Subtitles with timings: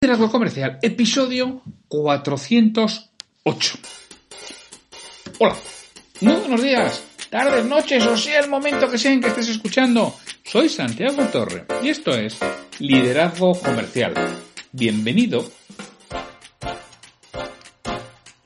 [0.00, 3.78] Liderazgo Comercial, episodio 408.
[5.40, 5.56] Hola,
[6.20, 10.14] muy buenos días, tardes, noches o sea el momento que sea en que estés escuchando.
[10.44, 12.38] Soy Santiago Torre y esto es
[12.78, 14.14] Liderazgo Comercial.
[14.70, 15.50] Bienvenido.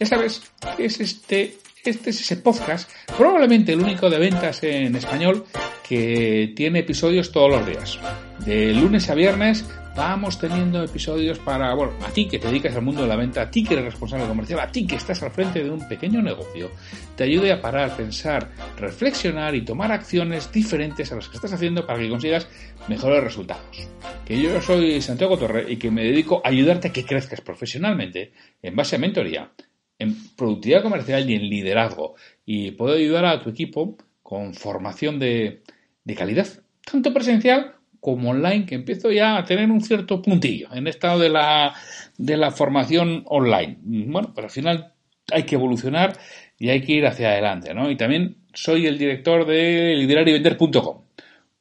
[0.00, 0.40] Ya sabes,
[0.78, 5.44] es este, este es ese podcast, probablemente el único de ventas en español
[5.86, 7.98] que tiene episodios todos los días.
[8.46, 12.82] De lunes a viernes vamos teniendo episodios para, bueno, a ti que te dedicas al
[12.82, 15.30] mundo de la venta, a ti que eres responsable comercial, a ti que estás al
[15.30, 16.70] frente de un pequeño negocio,
[17.16, 21.86] te ayude a parar, pensar, reflexionar y tomar acciones diferentes a las que estás haciendo
[21.86, 22.48] para que consigas
[22.88, 23.88] mejores resultados.
[24.24, 28.32] Que yo soy Santiago Torre y que me dedico a ayudarte a que crezcas profesionalmente
[28.62, 29.52] en base a mentoría,
[29.98, 32.14] en productividad comercial y en liderazgo.
[32.46, 35.62] Y puedo ayudar a tu equipo con formación de,
[36.04, 36.46] de calidad,
[36.90, 41.28] tanto presencial como online, que empiezo ya a tener un cierto puntillo en estado de
[41.28, 41.72] la,
[42.18, 43.78] de la formación online.
[43.80, 44.92] Bueno, pero al final
[45.30, 46.18] hay que evolucionar
[46.58, 47.88] y hay que ir hacia adelante, ¿no?
[47.92, 51.02] Y también soy el director de liderarivender.com,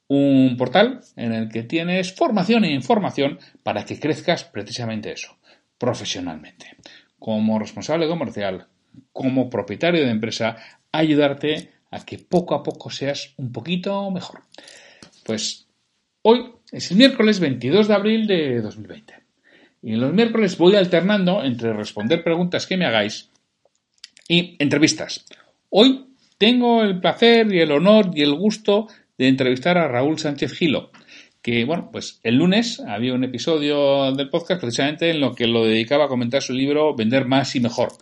[0.08, 5.36] un portal en el que tienes formación e información para que crezcas precisamente eso,
[5.78, 6.74] profesionalmente.
[7.20, 8.66] Como responsable comercial,
[9.12, 10.56] como propietario de empresa,
[10.90, 14.40] ayudarte a que poco a poco seas un poquito mejor.
[15.24, 15.68] Pues
[16.24, 19.14] Hoy es el miércoles 22 de abril de 2020.
[19.82, 23.28] Y en los miércoles voy alternando entre responder preguntas que me hagáis
[24.28, 25.26] y entrevistas.
[25.68, 26.06] Hoy
[26.38, 28.86] tengo el placer y el honor y el gusto
[29.18, 30.92] de entrevistar a Raúl Sánchez Gilo,
[31.42, 35.64] que, bueno, pues el lunes había un episodio del podcast precisamente en lo que lo
[35.64, 37.94] dedicaba a comentar su libro Vender más y mejor.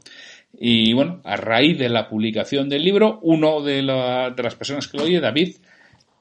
[0.53, 4.98] Y bueno, a raíz de la publicación del libro, uno de, de las personas que
[4.98, 5.56] lo oye, David,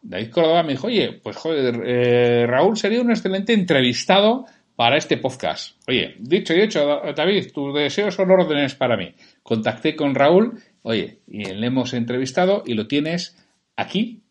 [0.02, 4.46] David Córdoba me dijo, oye, pues joder, eh, Raúl sería un excelente entrevistado
[4.76, 5.76] para este podcast.
[5.90, 9.14] Oye, dicho y hecho, David, tus deseos son órdenes para mí.
[9.44, 13.38] Contacté con Raúl, oye, y le hemos entrevistado y lo tienes
[13.76, 14.24] aquí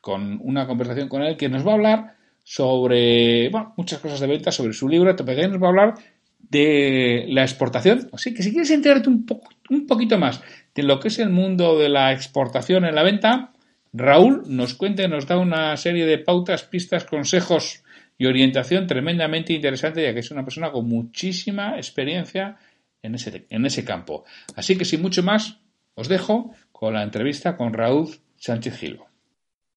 [0.00, 4.26] con una conversación con él que nos va a hablar sobre, bueno, muchas cosas de
[4.26, 5.94] venta, sobre su libro, también nos va a hablar
[6.38, 8.10] de la exportación.
[8.12, 9.26] Así que si quieres enterarte un,
[9.70, 10.42] un poquito más
[10.74, 13.53] de lo que es el mundo de la exportación en la venta,
[13.96, 17.84] Raúl nos cuenta y nos da una serie de pautas, pistas, consejos
[18.18, 22.56] y orientación tremendamente interesante, ya que es una persona con muchísima experiencia
[23.02, 24.24] en ese, en ese campo.
[24.56, 25.62] Así que sin mucho más,
[25.94, 29.06] os dejo con la entrevista con Raúl Sánchez Gilo.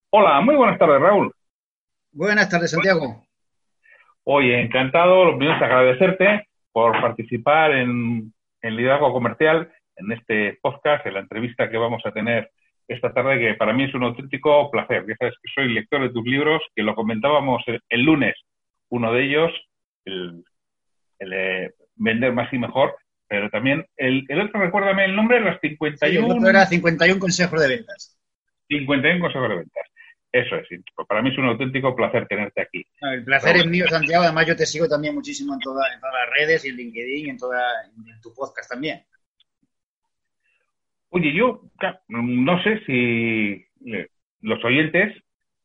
[0.10, 1.32] Hola, muy buenas tardes, Raúl.
[2.12, 3.24] Buenas tardes, Santiago.
[4.24, 8.34] Oye, encantado, lo primero es agradecerte por participar en,
[8.64, 12.50] en Liderazgo Comercial, en este podcast, en la entrevista que vamos a tener
[12.88, 15.06] esta tarde, que para mí es un auténtico placer.
[15.08, 18.36] Ya sabes que soy lector de tus libros, que lo comentábamos el, lunes,
[18.90, 19.52] uno de ellos,
[20.06, 20.44] el,
[21.20, 22.96] de Vender más y mejor,
[23.28, 25.98] pero también el, el otro, recuérdame el nombre, las 51...
[25.98, 28.18] Sí, el otro era 51 consejos de ventas.
[28.70, 29.84] 51 consejos de ventas.
[30.32, 30.68] Eso es,
[31.08, 32.86] para mí es un auténtico placer tenerte aquí.
[33.02, 34.24] el placer es mío, Santiago.
[34.24, 37.38] Además, yo te sigo también muchísimo en, todas las redes y en LinkedIn y en,
[37.38, 39.04] toda, en tu podcast también.
[41.10, 41.62] Oye, yo
[42.10, 44.08] no sé si eh,
[44.42, 45.16] los oyentes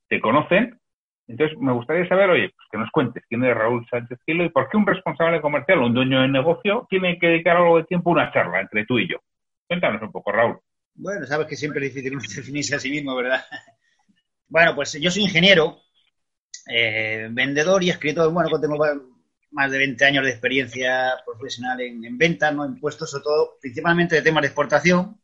[0.09, 0.79] te conocen,
[1.27, 4.51] entonces me gustaría saber, oye, pues que nos cuentes quién es Raúl Sánchez Gilo y
[4.51, 7.85] por qué un responsable comercial o un dueño de negocio tiene que dedicar algo de
[7.85, 9.19] tiempo a una charla entre tú y yo.
[9.67, 10.59] Cuéntanos un poco, Raúl.
[10.95, 13.41] Bueno, sabes que siempre es difícil definirse a sí mismo, ¿verdad?
[14.49, 15.79] Bueno, pues yo soy ingeniero,
[16.67, 18.31] eh, vendedor y escritor.
[18.31, 18.77] Bueno, tengo
[19.51, 22.67] más de 20 años de experiencia profesional en, en ventas, ¿no?
[22.67, 25.22] en puestos, sobre todo, principalmente de temas de exportación,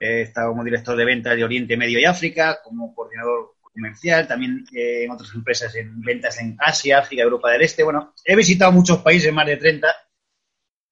[0.00, 4.64] He estado como director de ventas de Oriente Medio y África, como coordinador comercial, también
[4.72, 7.82] eh, en otras empresas en ventas en Asia, África, Europa del Este.
[7.82, 9.88] Bueno, he visitado muchos países, más de 30.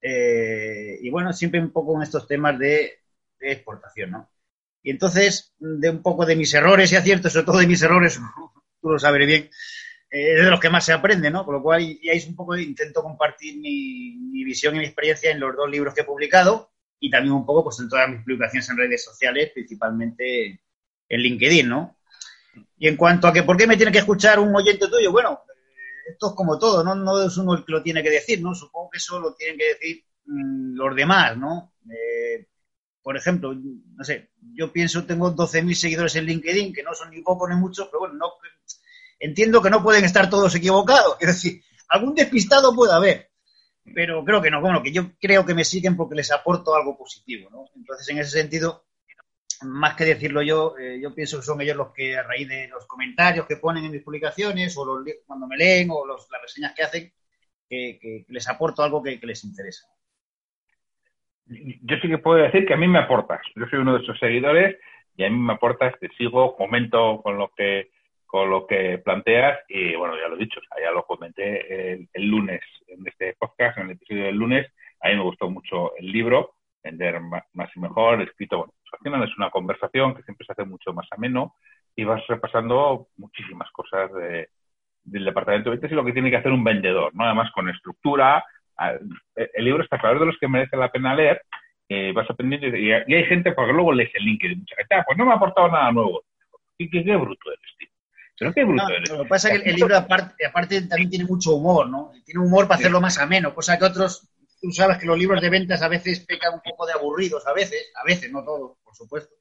[0.01, 3.01] Eh, y bueno, siempre un poco en estos temas de,
[3.41, 4.31] exportación, ¿no?
[4.83, 8.19] Y entonces, de un poco de mis errores y aciertos, sobre todo de mis errores,
[8.81, 9.51] tú lo sabes bien,
[10.11, 11.45] eh, es de los que más se aprende, ¿no?
[11.45, 15.31] Por lo cual, ya es un poco, intento compartir mi, mi visión y mi experiencia
[15.31, 18.21] en los dos libros que he publicado y también un poco pues en todas mis
[18.21, 20.61] publicaciones en redes sociales, principalmente
[21.09, 21.99] en LinkedIn, ¿no?
[22.79, 25.41] Y en cuanto a que por qué me tiene que escuchar un oyente tuyo, bueno,
[26.09, 26.95] esto es como todo, ¿no?
[26.95, 28.55] No es uno el que lo tiene que decir, ¿no?
[28.55, 31.73] Supongo que eso lo tienen que decir mm, los demás, ¿no?
[31.91, 32.47] Eh,
[33.03, 37.23] por ejemplo, no sé, yo pienso, tengo 12.000 seguidores en LinkedIn, que no son ni
[37.23, 38.33] pocos ni muchos, pero bueno, no,
[39.21, 41.17] entiendo que no pueden estar todos equivocados.
[41.21, 43.26] Es decir, algún despistado puede haber,
[43.95, 44.61] pero creo que no.
[44.61, 47.65] Bueno, que yo creo que me siguen porque les aporto algo positivo, ¿no?
[47.75, 48.85] Entonces, en ese sentido,
[49.63, 52.69] más que decirlo yo, eh, yo pienso que son ellos los que a raíz de
[52.69, 56.75] los comentarios que ponen en mis publicaciones o los, cuando me leen o las reseñas
[56.75, 57.13] que hacen,
[57.69, 59.87] que, les aporto algo que, les interesa.
[61.47, 63.41] Yo sí que puedo decir que a mí me aportas.
[63.55, 64.77] Yo soy uno de esos seguidores
[65.17, 67.91] y a mí me aportas, te sigo, comento con lo que
[68.27, 72.27] con lo que planteas y bueno, ya lo he dicho, ya lo comenté el, el
[72.27, 74.67] lunes en este podcast, en el episodio del lunes,
[75.01, 79.29] a mí me gustó mucho el libro, Vender más y mejor, escrito, bueno, al final
[79.29, 81.55] es una conversación que siempre se hace mucho más ameno
[81.97, 84.11] y vas repasando muchísimas cosas
[85.03, 87.25] del departamento de ventas y lo que tiene que hacer un vendedor, ¿no?
[87.25, 88.45] Además con estructura,
[89.35, 91.43] el libro está claro de los que merece la pena leer,
[91.89, 95.05] eh, vas aprendiendo y, hay gente, porque luego lees el link de mucha gente, ah,
[95.07, 96.23] pues no me ha aportado nada nuevo.
[96.79, 97.89] ¿Qué, qué, qué bruto eres, tío?
[98.39, 101.55] Pero qué bruto Lo que pasa es que el, libro aparte, aparte también tiene mucho
[101.55, 102.13] humor, ¿no?
[102.25, 104.29] Tiene humor para hacerlo más ameno, cosa que otros
[104.61, 107.53] tú sabes que los libros de ventas a veces pecan un poco de aburridos, a
[107.53, 109.35] veces, a veces, no todos, por supuesto.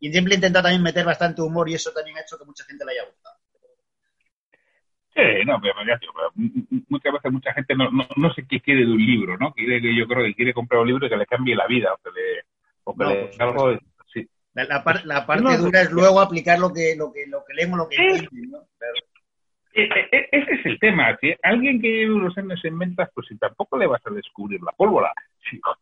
[0.00, 2.84] Y siempre intenta también meter bastante humor y eso también ha hecho que mucha gente
[2.84, 3.36] le haya gustado.
[5.14, 5.74] Sí, no, pero,
[6.88, 9.52] muchas veces mucha gente no, no, sé qué quiere de un libro, ¿no?
[9.52, 11.98] Quiere que yo creo que quiere comprar un libro que le cambie la vida o
[11.98, 12.44] que le,
[12.84, 13.72] o que le algo.
[13.74, 13.86] Sí.
[14.54, 14.64] La,
[15.04, 17.96] la, parte dura es luego aplicar lo que, lo que, lo que leemos, lo que
[17.96, 18.58] entienden, ¿no?
[19.74, 21.16] E, e, e, ese es el tema.
[21.20, 24.60] Si alguien que lleve unos años en ventas, pues si tampoco le vas a descubrir
[24.62, 25.12] la pólvora.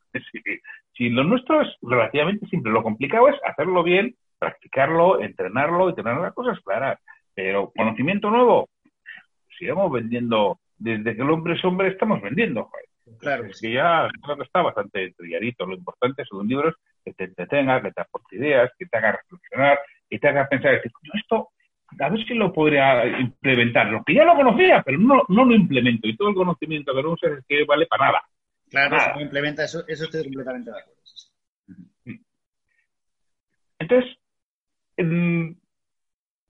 [0.97, 6.15] Si, lo nuestro es relativamente simple, lo complicado es hacerlo bien, practicarlo, entrenarlo y tener
[6.19, 7.01] las cosas claras.
[7.35, 8.69] Pero conocimiento nuevo,
[9.59, 10.59] sigamos vendiendo.
[10.77, 12.69] Desde que el hombre es hombre, estamos vendiendo.
[13.19, 13.45] Claro.
[13.45, 15.67] Es que ya creo que está bastante trilladito.
[15.67, 18.97] Lo importante es un libro es que te entretenga, que te aporte ideas, que te
[18.97, 21.51] haga reflexionar, que te haga pensar, decir, esto
[21.99, 23.89] a ver si lo podría implementar.
[23.89, 26.07] Lo que ya lo conocía, pero no, no lo implemento.
[26.07, 28.23] Y todo el conocimiento que no usa es que vale para nada.
[28.71, 31.01] Claro, si no implementa eso, eso estoy completamente de acuerdo.
[33.81, 34.17] Entonces,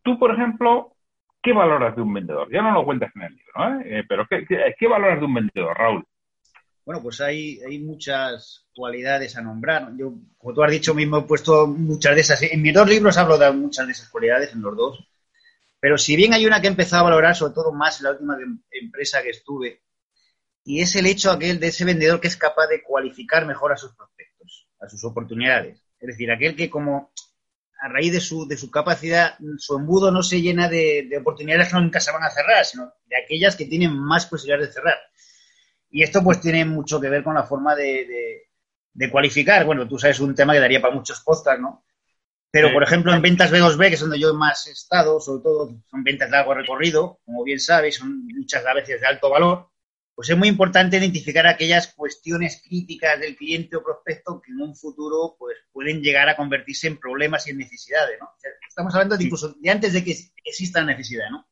[0.02, 0.94] tú, por ejemplo,
[1.42, 2.50] ¿qué valoras de un vendedor?
[2.52, 3.98] Ya no lo cuentas en el libro, ¿eh?
[3.98, 4.44] eh pero ¿qué,
[4.78, 6.04] ¿qué, valoras de un vendedor, Raúl?
[6.90, 9.92] Bueno, pues hay, hay muchas cualidades a nombrar.
[9.96, 12.42] Yo, como tú has dicho mismo, he puesto muchas de esas.
[12.42, 15.08] En mis dos libros hablo de muchas de esas cualidades, en los dos.
[15.78, 18.10] Pero si bien hay una que he empezado a valorar, sobre todo más en la
[18.10, 18.36] última
[18.72, 19.82] empresa que estuve,
[20.64, 23.76] y es el hecho aquel de ese vendedor que es capaz de cualificar mejor a
[23.76, 25.80] sus prospectos, a sus oportunidades.
[26.00, 27.12] Es decir, aquel que como
[27.82, 31.78] a raíz de su, de su capacidad, su embudo no se llena de, oportunidades que
[31.78, 34.98] nunca se van a cerrar, sino de aquellas que tienen más posibilidades de cerrar.
[35.90, 38.48] Y esto pues tiene mucho que ver con la forma de,
[38.92, 39.64] de cualificar.
[39.64, 41.84] Bueno, tú sabes un tema que daría para muchos podcasts, ¿no?
[42.52, 45.82] Pero, por ejemplo, en ventas B2B, que es donde yo más he estado, sobre todo
[45.88, 49.68] son ventas de largo recorrido, como bien sabéis, son muchas veces de alto valor,
[50.16, 54.74] pues es muy importante identificar aquellas cuestiones críticas del cliente o prospecto que en un
[54.74, 58.28] futuro pues, pueden llegar a convertirse en problemas y en necesidades, ¿no?
[58.68, 61.46] estamos hablando de incluso de antes de que exista necesidad, ¿no?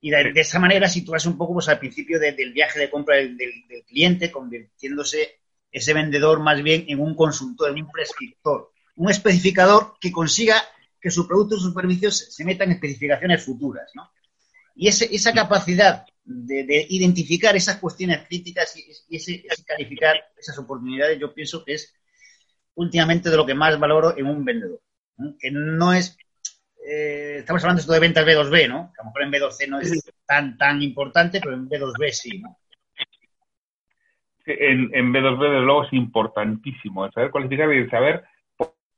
[0.00, 3.36] Y de, esa manera situarse un poco pues, al principio del viaje de compra del,
[3.36, 9.94] del cliente, convirtiéndose ese vendedor más bien en un consultor, en un prescriptor un especificador
[9.98, 10.62] que consiga
[11.00, 14.10] que su producto o sus servicios se metan en especificaciones futuras, ¿no?
[14.76, 21.64] Y esa capacidad de, identificar esas cuestiones críticas y, ese, calificar esas oportunidades, yo pienso
[21.64, 21.94] que es
[22.74, 24.82] últimamente de lo que más valoro en un vendedor.
[25.38, 26.18] Que no es.
[26.86, 28.92] Eh, estamos hablando esto de ventas B2B, ¿no?
[28.94, 32.38] Que a lo mejor en B2C no es tan, tan importante, pero en B2B sí,
[32.38, 32.56] ¿no?
[34.46, 38.24] En, en B2B, desde luego, es importantísimo saber cualificar y saber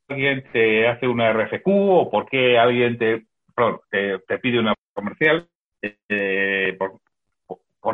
[0.09, 3.27] alguien te hace una RFQ o por qué alguien te,
[3.91, 5.49] te, pide una comercial,
[5.83, 7.01] eh, por,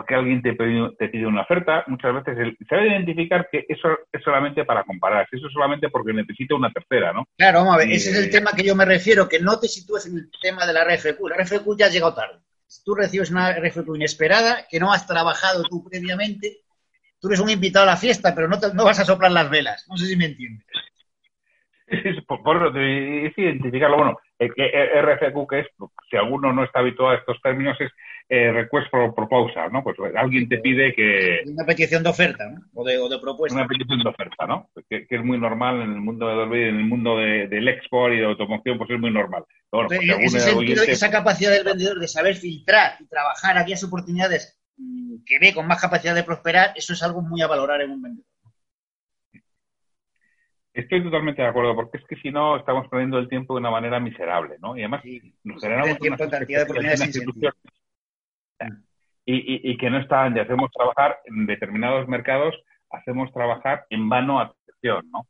[0.06, 1.84] qué alguien te pide, te pide una oferta.
[1.86, 6.12] Muchas veces se debe identificar que eso es solamente para comparar, eso es solamente porque
[6.12, 7.26] necesita una tercera, ¿no?
[7.36, 9.58] Claro, vamos a ver, ese es el eh, tema que yo me refiero, que no
[9.58, 11.20] te sitúes en el tema de la RFQ.
[11.28, 12.40] La RFQ ya ha llegado tarde.
[12.66, 16.58] Si tú recibes una RFQ inesperada, que no has trabajado tú previamente,
[17.18, 19.86] tú eres un invitado a la fiesta, pero no, no vas a soplar las velas.
[19.88, 20.66] No sé si me entiendes.
[22.26, 23.96] por, por, es identificarlo.
[23.96, 24.68] Bueno, el que
[25.02, 25.66] RFQ, que es,
[26.10, 27.90] si alguno no está habituado a estos términos, es
[28.28, 29.82] eh, request for proposal, ¿no?
[29.82, 31.40] Pues alguien te pide que...
[31.46, 32.60] Una petición de oferta, ¿no?
[32.74, 33.58] O de, o de propuesta.
[33.58, 34.68] Una petición de oferta, ¿no?
[34.88, 38.18] Que, es muy normal en el mundo de en el mundo de, del export y
[38.18, 39.44] de automoción, pues es muy normal.
[39.72, 44.60] Bueno, pues ese sentido, esa capacidad del vendedor de saber filtrar y trabajar aquellas oportunidades
[44.76, 47.92] mm, que ve con más capacidad de prosperar, eso es algo muy a valorar en
[47.92, 48.27] un vendedor.
[50.74, 53.70] Estoy totalmente de acuerdo, porque es que si no estamos perdiendo el tiempo de una
[53.70, 54.76] manera miserable, ¿no?
[54.76, 55.02] Y además
[55.44, 57.52] nos generamos tiempo, una cantidad de
[59.30, 62.54] y, y, que no están, y hacemos trabajar en determinados mercados,
[62.90, 65.26] hacemos trabajar en vano atención, ¿no?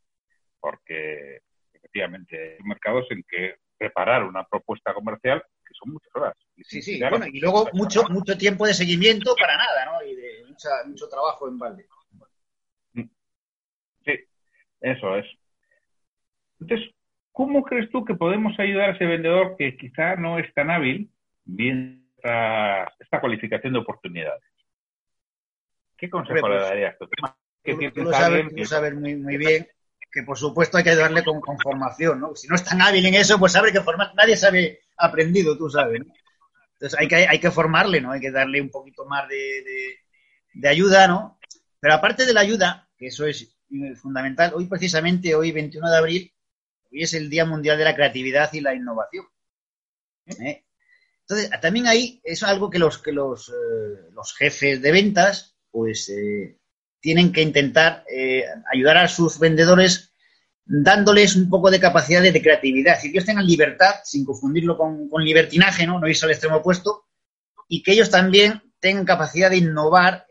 [0.61, 1.41] Porque
[1.73, 6.35] efectivamente hay mercados en que preparar una propuesta comercial que son muchas horas.
[6.63, 10.07] sí, sí, bueno, y luego mucho, mucho tiempo de seguimiento para nada, ¿no?
[10.07, 10.45] Y de
[10.87, 11.87] mucho trabajo en balde.
[14.81, 15.27] Eso es.
[16.61, 16.91] Entonces,
[17.33, 21.11] ¿cómo crees tú que podemos ayudar a ese vendedor que quizá no es tan hábil
[21.45, 24.43] bien esta, cualificación de oportunidades?
[25.97, 27.09] ¿Qué consejo le pues, darías tú?
[27.65, 29.67] tú, lo sabes, muy, muy bien
[30.11, 32.35] que por supuesto hay que ayudarle con, formación, ¿no?
[32.35, 35.69] Si no es tan hábil en eso, pues sabe que formar, nadie sabe aprendido, tú
[35.69, 36.01] sabes,
[36.73, 38.13] Entonces hay que, hay que formarle, ¿no?
[38.13, 39.99] Hay que darle un poquito más de,
[40.55, 41.39] de ayuda, ¿no?
[41.81, 43.58] Pero aparte de la ayuda, que eso es
[43.97, 46.33] fundamental, hoy precisamente, hoy 21 de abril,
[46.91, 49.27] Hoy es el Día Mundial de la Creatividad y la Innovación.
[50.27, 50.65] ¿Eh?
[51.21, 56.09] Entonces, también ahí es algo que los, que los, eh, los jefes de ventas, pues,
[56.09, 56.59] eh,
[57.01, 58.05] tienen que intentar
[58.73, 60.13] ayudar a sus vendedores
[60.65, 62.99] dándoles un poco de capacidad de, creatividad.
[62.99, 66.01] Si ellos tengan libertad, sin confundirlo con, libertinaje, ¿no?
[66.01, 67.05] no irse al extremo opuesto,
[67.69, 70.27] y que ellos también tengan capacidad de innovar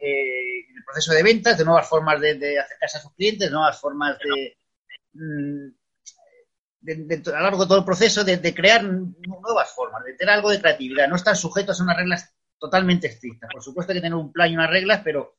[0.87, 4.57] proceso de ventas, de nuevas formas de, acercarse a sus clientes, nuevas formas de,
[5.13, 5.67] mm,
[6.87, 10.61] a lo largo de todo el proceso de, crear nuevas formas, de tener algo de
[10.61, 13.49] creatividad, no estar sujetos a unas reglas totalmente estrictas.
[13.51, 15.35] Por supuesto que tener un plan y unas reglas, pero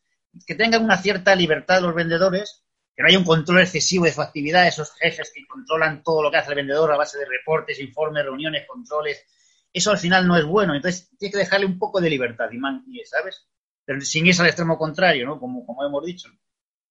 [0.47, 2.65] que tengan una cierta libertad los vendedores,
[2.95, 6.31] que no haya un control excesivo de su actividad, esos jefes que controlan todo lo
[6.31, 9.25] que hace el vendedor a base de reportes, informes, reuniones, controles.
[9.73, 13.05] Eso al final no es bueno, entonces tiene que dejarle un poco de libertad, y
[13.05, 13.47] ¿sabes?
[13.89, 15.41] Pero sin ir al extremo contrario, ¿no?
[15.41, 16.29] Como, como hemos dicho.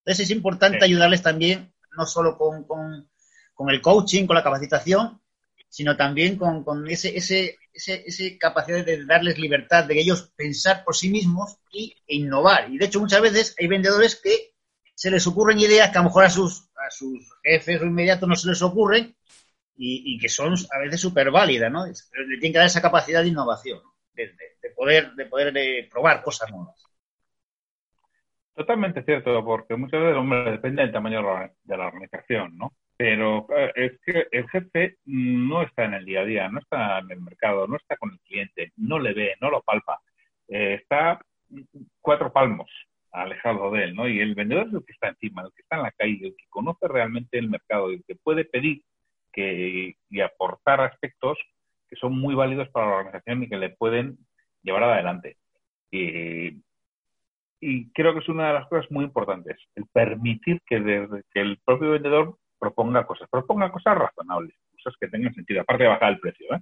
[0.00, 2.66] Entonces es importante ayudarles también, no solo con
[3.58, 5.20] con el coaching, con la capacitación,
[5.68, 10.94] sino también con, con ese, ese, ese, capacidad de darles libertad, de ellos pensar por
[10.94, 12.70] sí mismos y, e innovar.
[12.70, 14.52] Y de hecho muchas veces hay vendedores que
[14.94, 18.28] se les ocurren ideas que a lo mejor a sus, a sus jefes o inmediatos
[18.28, 19.16] no se les ocurren
[19.76, 21.84] y, que son a veces súper válidas, ¿no?
[22.12, 23.80] Pero le tienen que dar esa capacidad de innovación,
[24.14, 24.30] de,
[24.76, 26.87] poder, de poder eh, probar cosas nuevas.
[28.58, 31.22] Totalmente cierto, porque muchas veces, hombre, depende del tamaño
[31.62, 32.72] de la organización, ¿no?
[32.96, 36.98] Pero eh, es que el jefe no está en el día a día, no está
[36.98, 40.00] en el mercado, no está con el cliente, no le ve, no lo palpa.
[40.48, 41.20] Eh, está
[42.00, 42.68] cuatro palmos
[43.12, 44.08] alejado de él, ¿no?
[44.08, 46.34] Y el vendedor es el que está encima, el que está en la calle, el
[46.36, 48.82] que conoce realmente el mercado, el que puede pedir
[49.32, 51.38] que, y aportar aspectos
[51.88, 54.18] que son muy válidos para la organización y que le pueden
[54.64, 55.36] llevar adelante.
[55.92, 56.60] Y,
[57.60, 60.80] y creo que es una de las cosas muy importantes, el permitir que,
[61.32, 65.88] que el propio vendedor proponga cosas, proponga cosas razonables, cosas que tengan sentido, aparte de
[65.88, 66.60] bajar el precio, ¿eh?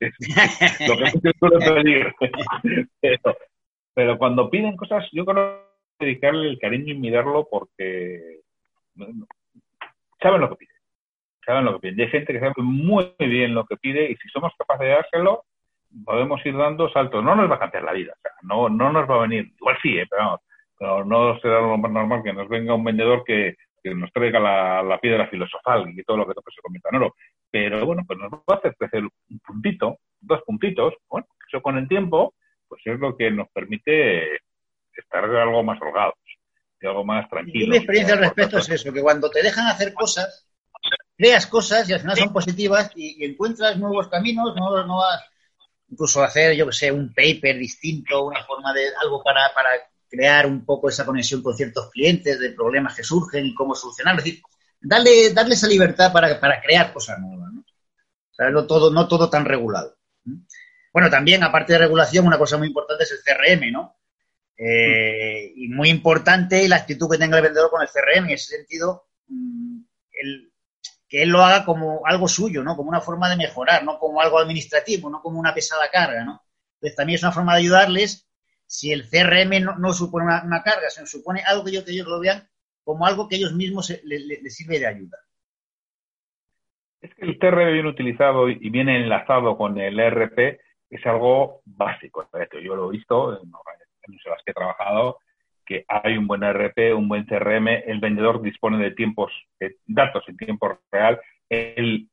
[0.88, 2.14] lo que suele pedir.
[3.00, 3.36] pero,
[3.94, 5.62] pero cuando piden cosas, yo creo
[5.98, 8.40] que dedicarle el cariño y mirarlo porque
[10.20, 10.76] saben lo que piden.
[11.44, 12.00] Saben lo que piden.
[12.00, 15.44] hay gente que sabe muy bien lo que pide y si somos capaces de dárselo,
[16.04, 17.22] podemos ir dando saltos.
[17.22, 19.52] No nos va a cambiar la vida, o sea, no, no nos va a venir,
[19.56, 20.06] igual sí, ¿eh?
[20.08, 20.40] pero, vamos,
[20.78, 24.40] pero no será lo más normal que nos venga un vendedor que, que nos traiga
[24.40, 27.14] la, piedra filosofal y todo lo que se comenta en oro.
[27.50, 30.94] Pero bueno, pues nos va a hacer crecer un puntito, dos puntitos.
[31.08, 32.34] Bueno, eso con el tiempo,
[32.68, 34.40] pues es lo que nos permite
[34.96, 36.14] estar algo más holgados,
[36.82, 37.70] algo más tranquilo.
[37.70, 40.50] Mi experiencia al respecto es eso, que cuando te dejan hacer cosas,
[41.16, 45.30] creas cosas y al final son positivas y, encuentras nuevos caminos, nuevas, nuevas,
[45.88, 49.70] incluso hacer, yo que sé, un paper distinto, una forma de algo para, para
[50.08, 54.24] crear un poco esa conexión con ciertos clientes, de problemas que surgen y cómo solucionarlos.
[54.24, 54.42] Es decir,
[54.80, 58.66] darle, darle esa libertad para, crear cosas nuevas, ¿no?
[58.66, 59.96] todo, no todo tan regulado.
[60.92, 63.96] Bueno, también, aparte de regulación, una cosa muy importante es el CRM, ¿no?
[64.56, 68.56] Eh, y muy importante la actitud que tenga el vendedor con el CRM, en ese
[68.56, 69.80] sentido, mm,
[71.08, 72.76] que él lo haga como algo suyo, ¿no?
[72.76, 76.42] Como una forma de mejorar, no como algo administrativo, no como una pesada carga, ¿no?
[76.74, 78.28] Entonces también es una forma de ayudarles
[78.66, 82.48] si el CRM no, supone una, carga, sino supone algo que ellos, lo vean
[82.82, 85.18] como algo que ellos mismos les sirve de ayuda.
[87.00, 90.60] Es que el CRM bien utilizado y bien enlazado con el ERP
[90.90, 92.28] es algo básico.
[92.62, 95.18] Yo lo he visto en las que he trabajado,
[95.66, 100.24] que hay un buen ERP, un buen CRM, el vendedor dispone de tiempos, de datos
[100.28, 102.08] en tiempo real, el,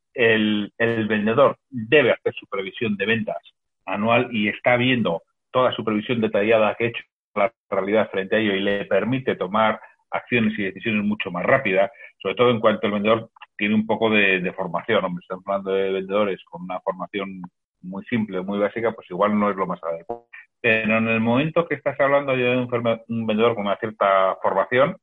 [1.07, 3.37] vendedor debe hacer su previsión de ventas
[3.85, 7.03] anual y está viendo toda supervisión detallada que he hecho
[7.35, 9.79] la realidad frente a ello y le permite tomar
[10.11, 11.91] acciones y decisiones mucho más rápidas,
[12.21, 15.03] sobre todo en cuanto el vendedor tiene un poco de, formación.
[15.03, 17.41] Hombre, estamos hablando de vendedores con una formación
[17.81, 20.27] muy simple, muy básica, pues igual no es lo más adecuado.
[20.63, 24.95] Pero en el momento que estás hablando de un, vendedor con una cierta formación,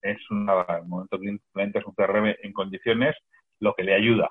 [0.00, 3.14] es una, el momento que implementas un CRM en condiciones,
[3.60, 4.30] lo que le ayuda.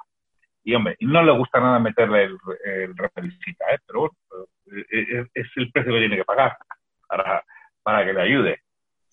[0.64, 3.80] Y hombre, no le gusta nada meterle el, el ¿eh?
[3.86, 4.16] pero bueno,
[4.90, 6.58] es, es, el precio que tiene que pagar
[7.08, 7.44] para,
[7.84, 8.62] para que le ayude.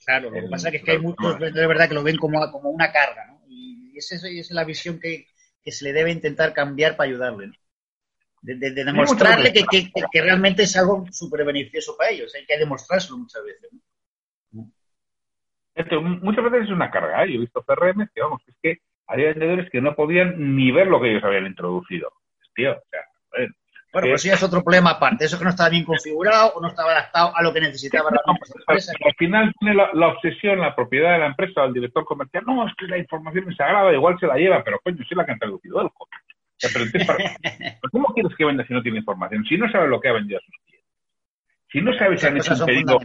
[0.07, 2.71] Claro, lo que pasa es que hay muchos de verdad que lo ven como, como
[2.71, 3.43] una carga, ¿no?
[3.47, 5.27] Y esa es, la visión que,
[5.67, 7.51] se le debe intentar cambiar para ayudarle,
[8.43, 12.35] De, demostrarle que, que, realmente es algo súper beneficioso para ellos.
[12.35, 13.71] Hay que demostrárselo muchas veces.
[14.53, 14.71] ¿no?
[16.23, 17.25] Muchas veces es una carga.
[17.25, 17.29] ¿eh?
[17.29, 20.87] Yo he visto CRM que, vamos, es que había vendedores que no podían ni ver
[20.87, 22.13] lo que ellos habían introducido.
[22.55, 23.01] Tío, o sea,
[23.93, 25.25] bueno, pues sí es otro problema aparte.
[25.25, 28.21] Eso que no estaba bien configurado o no estaba adaptado a lo que necesitaba la
[28.27, 28.93] empresa.
[29.05, 32.45] Al final tiene la, obsesión, la propiedad de la empresa o el director comercial.
[32.47, 35.27] No, es que la información es sagrada, igual se la lleva, pero coño, sí la
[35.27, 35.89] que han traducido el
[37.93, 39.45] ¿Cómo quieres que venda si no tiene información?
[39.45, 40.91] Si no sabe lo que ha vendido a sus clientes.
[41.71, 42.99] Si no sabe si han hecho un pedido.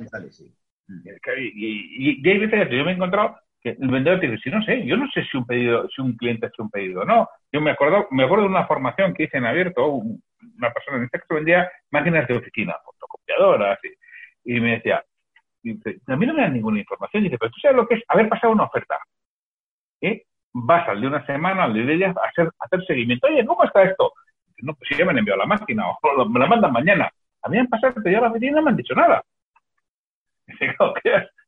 [1.38, 4.50] Y, y, hay veces que yo me he encontrado que el vendedor te dice, si
[4.52, 7.02] no sé, yo no sé si un pedido, si un cliente ha hecho un pedido
[7.02, 7.28] o no.
[7.52, 11.06] Yo me acuerdo, me acuerdo de una formación que hice en abierto, una persona en
[11.06, 13.80] este caso vendía máquinas de oficina, fotocopiadoras,
[14.44, 17.24] y, me decía, a mí no me dan ninguna información.
[17.24, 19.00] dice, pero tú sabes lo que es haber pasado una oferta.
[20.02, 20.24] ¿Eh?
[20.58, 23.28] Vas al de una semana, al de ella, a hacer, hacer seguimiento.
[23.28, 24.14] Oye, ¿cómo está esto?
[24.62, 27.12] no, pues si ya me han enviado la máquina, o me la mandan mañana.
[27.42, 29.24] A mí me han pasado que ya la metí y no me han dicho nada.
[30.48, 30.76] Dice,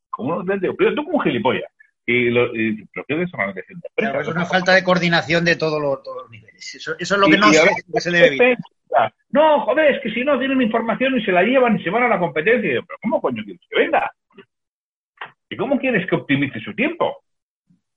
[0.10, 1.72] como pero tú como gilipollas.
[2.06, 6.24] Y, lo, y lo que es es una falta de coordinación de todos los, todos
[6.24, 6.76] los niveles.
[6.76, 7.52] Eso, eso es lo que no
[8.00, 9.14] se, debe evitar.
[9.30, 12.04] No, joder, es que si no tienen información y se la llevan y se van
[12.04, 12.72] a la competencia.
[12.72, 14.12] Y yo, pero ¿cómo coño quieres que venga?
[15.50, 17.24] ¿Y cómo quieres que optimice su tiempo?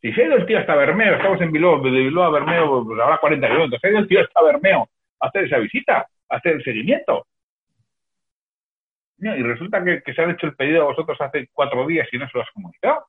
[0.00, 2.84] Si se ha ido el tío hasta Bermeo, estamos en Bilbao, de Bilbao a Bermeo,
[2.84, 4.88] pues ahora 40 kilómetros, ido el tío hasta Bermeo
[5.20, 7.26] a hacer esa visita, a hacer el seguimiento.
[9.18, 12.16] Y resulta que, que se ha hecho el pedido a vosotros hace cuatro días y
[12.16, 13.04] no se lo has comunicado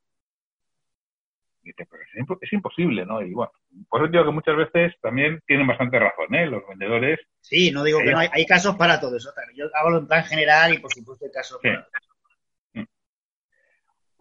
[1.63, 3.21] es, imposible, ¿no?
[3.21, 3.51] Y bueno,
[3.89, 6.47] por eso digo que muchas veces también tienen bastante razón, ¿eh?
[6.47, 7.19] Los vendedores.
[7.39, 9.31] Sí, no digo que no, hay, casos para todo eso.
[9.55, 11.85] Yo hablo en plan general y por supuesto hay casos para mm.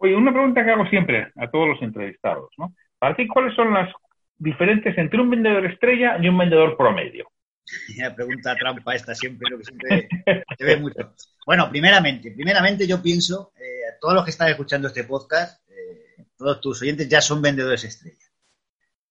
[0.03, 2.73] Oye, una pregunta que hago siempre a todos los entrevistados, ¿no?
[2.97, 3.93] Para ti, ¿cuáles son las
[4.35, 7.29] diferencias entre un vendedor estrella y un vendedor promedio?
[7.97, 10.09] La pregunta trampa esta siempre, lo que siempre
[10.57, 11.13] se ve mucho.
[11.45, 15.61] Bueno, primeramente, primeramente yo pienso, eh, todos los que están escuchando este podcast,
[16.35, 18.25] todos tus oyentes ya son vendedores estrella.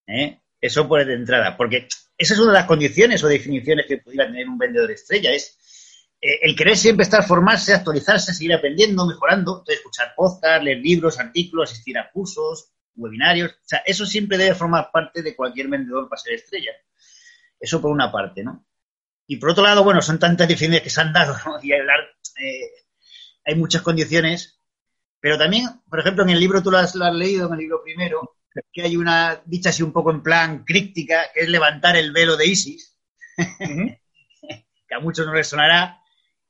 [0.07, 0.39] ¿eh?
[0.59, 4.25] Eso por de entrada, porque esa es una de las condiciones o definiciones que pudiera
[4.25, 5.60] tener un vendedor estrella, es eh,
[6.21, 11.71] el querer siempre estar, formarse, actualizarse, seguir aprendiendo, mejorando, entonces escuchar podcast, leer libros, artículos,
[11.71, 16.21] asistir a cursos, webinarios, o sea, eso siempre debe formar parte de cualquier vendedor para
[16.21, 16.71] ser estrella.
[17.59, 18.65] Eso por una parte, ¿no?
[19.25, 21.57] Y por otro lado, bueno, son tantas definiciones que se han dado, ¿no?
[21.63, 21.99] Y hablar,
[22.39, 22.69] eh,
[23.45, 24.61] hay muchas condiciones
[25.21, 28.37] pero también, por ejemplo, en el libro tú lo has, leído, en el libro primero,
[28.73, 32.35] que hay una dicha así un poco en plan críptica, que es levantar el velo
[32.35, 32.97] de Isis,
[33.37, 36.00] que a muchos no les sonará,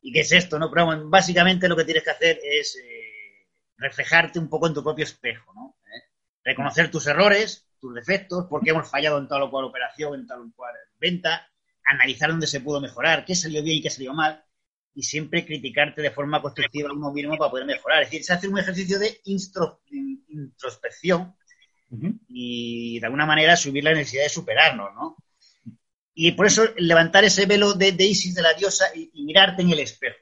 [0.01, 0.69] y que es esto, ¿no?
[0.71, 5.03] Pero básicamente lo que tienes que hacer es eh, reflejarte un poco en tu propio
[5.03, 5.77] espejo, ¿no?
[5.85, 6.03] ¿Eh?
[6.43, 10.27] Reconocer tus errores, tus defectos, por qué hemos fallado en tal o cual operación, en
[10.27, 11.47] tal o cual venta,
[11.85, 14.43] analizar dónde se pudo mejorar, qué salió bien y qué salió mal,
[14.93, 18.03] y siempre criticarte de forma constructiva a uno mismo para poder mejorar.
[18.03, 19.21] Es decir, se hace un ejercicio de
[20.29, 21.35] introspección
[22.27, 25.17] y de alguna manera subir la necesidad de superarnos, ¿no?
[26.13, 29.79] Y por eso levantar ese velo de, Isis, de la diosa, y, mirarte en el
[29.79, 30.17] espejo.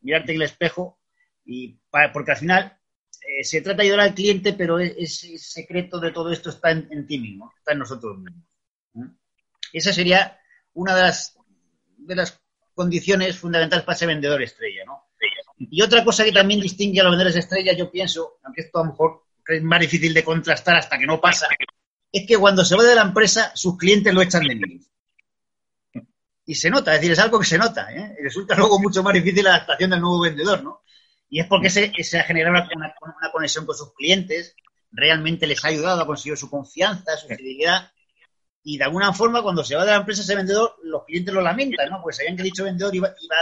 [0.00, 1.00] Mirarte en el espejo,
[1.44, 1.78] y
[2.12, 2.78] porque al final
[3.26, 7.06] eh, se trata de ayudar al cliente, pero ese secreto de todo esto está en,
[7.06, 8.44] ti mismo, está en nosotros mismos.
[9.72, 10.38] Esa sería
[10.74, 11.36] una de las,
[11.96, 12.40] de las
[12.74, 15.06] condiciones fundamentales para ser vendedor estrella, ¿no?
[15.58, 18.84] Y otra cosa que también distingue a los vendedores estrella, yo pienso, aunque esto a
[18.84, 21.48] lo mejor es más difícil de contrastar hasta que no pasa,
[22.12, 24.80] es que cuando se va de la empresa, sus clientes lo echan de mí.
[26.46, 28.16] Y se nota, es decir, es algo que se nota, ¿eh?
[28.22, 30.82] Resulta luego mucho más difícil la adaptación del nuevo vendedor, ¿no?
[31.28, 34.54] Y es porque se, se ha generado una, una, conexión con sus clientes,
[34.92, 37.90] realmente les ha ayudado a conseguir su confianza, su fidelidad,
[38.62, 41.40] y de alguna forma cuando se va de la empresa ese vendedor, los clientes lo
[41.40, 42.00] lamentan, ¿no?
[42.00, 43.36] Pues sabían que dicho vendedor iba, iba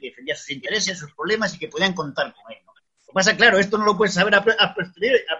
[0.00, 2.72] defendía sus intereses, sus problemas y que podían contar con él, ¿no?
[2.72, 4.44] Lo que pasa, claro, esto no lo puedes saber a,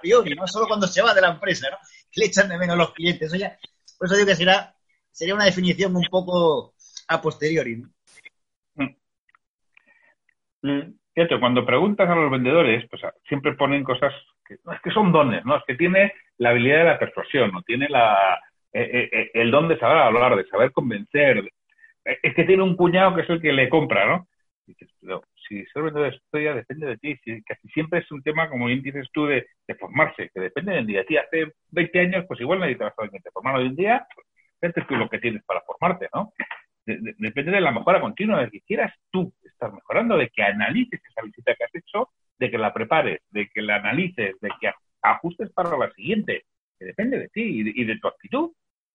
[0.00, 0.48] priori, ¿no?
[0.48, 1.78] Solo cuando se va de la empresa, ¿no?
[2.14, 3.30] Le echan de menos los clientes.
[3.98, 4.74] por eso digo que será,
[5.10, 6.73] sería una definición un poco
[7.08, 7.88] a posteriori, ¿no?
[10.62, 10.94] Mm.
[11.14, 14.14] fíjate, cuando preguntas a los vendedores, pues siempre ponen cosas
[14.46, 15.56] que, es que son dones, ¿no?
[15.56, 18.40] Es que tiene la habilidad de la persuasión, no tiene la,
[18.72, 21.48] eh, eh, el don de saber hablar, de saber convencer.
[22.04, 24.26] Es que tiene un cuñado que es el que le compra, ¿no?
[24.66, 28.22] dices, pero si ser vendedor de historia depende de ti, si casi siempre es un
[28.22, 29.46] tema, como bien dices tú, de,
[29.78, 31.04] formarse, que depende del día.
[31.04, 34.06] ti hace 20 años, pues igual nadie te va a te formar hoy en día,
[34.14, 36.32] pues, tú lo que tienes para formarte, ¿no?
[36.86, 41.22] Depende de la mejora continua, de que quieras tú estar mejorando, de que analices esa
[41.22, 45.50] visita que has hecho, de que la prepares, de que la analices, de que ajustes
[45.52, 46.44] para la siguiente,
[46.78, 47.42] que depende de ti
[47.74, 48.52] y de, tu actitud,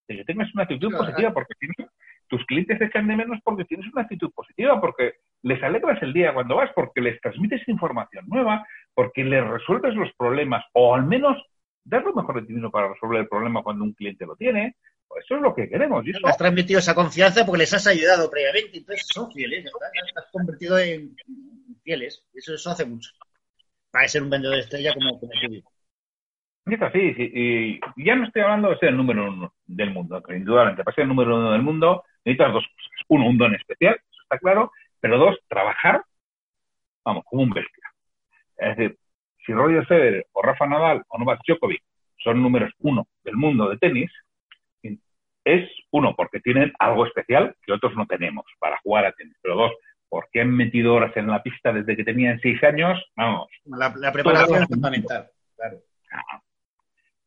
[0.07, 1.87] de que tengas una actitud positiva, porque si no,
[2.27, 6.13] tus clientes te echan de menos porque tienes una actitud positiva, porque les alegras el
[6.13, 11.05] día cuando vas, porque les transmites información nueva, porque les resuelves los problemas, o al
[11.05, 11.37] menos
[11.83, 14.75] dar lo mejor de ti mismo para resolver el problema cuando un cliente lo tiene.
[15.17, 16.05] Eso es lo que queremos.
[16.05, 16.25] Y eso...
[16.25, 20.77] Has transmitido esa confianza porque les has ayudado previamente, entonces son fieles, Te has convertido
[20.79, 21.15] en
[21.83, 22.23] fieles.
[22.33, 23.11] Eso, eso hace mucho.
[23.91, 25.63] Para ser un vendedor de estrella como, como tú
[26.75, 30.35] es así, y ya no estoy hablando de ser el número uno del mundo, que
[30.35, 33.05] indudablemente para ser el número uno del mundo necesitas dos cosas.
[33.07, 36.03] Uno, un don especial, eso está claro, pero dos, trabajar,
[37.03, 37.83] vamos, como un bestia.
[38.57, 38.97] Es decir,
[39.45, 41.81] si Roger Federer o Rafa Nadal o Novak Djokovic
[42.17, 44.11] son números uno del mundo de tenis,
[45.43, 49.55] es uno, porque tienen algo especial que otros no tenemos para jugar a tenis, pero
[49.55, 49.71] dos,
[50.07, 53.47] porque han metido horas en la pista desde que tenían seis años, vamos.
[53.65, 55.79] La, preparación es fundamental, claro.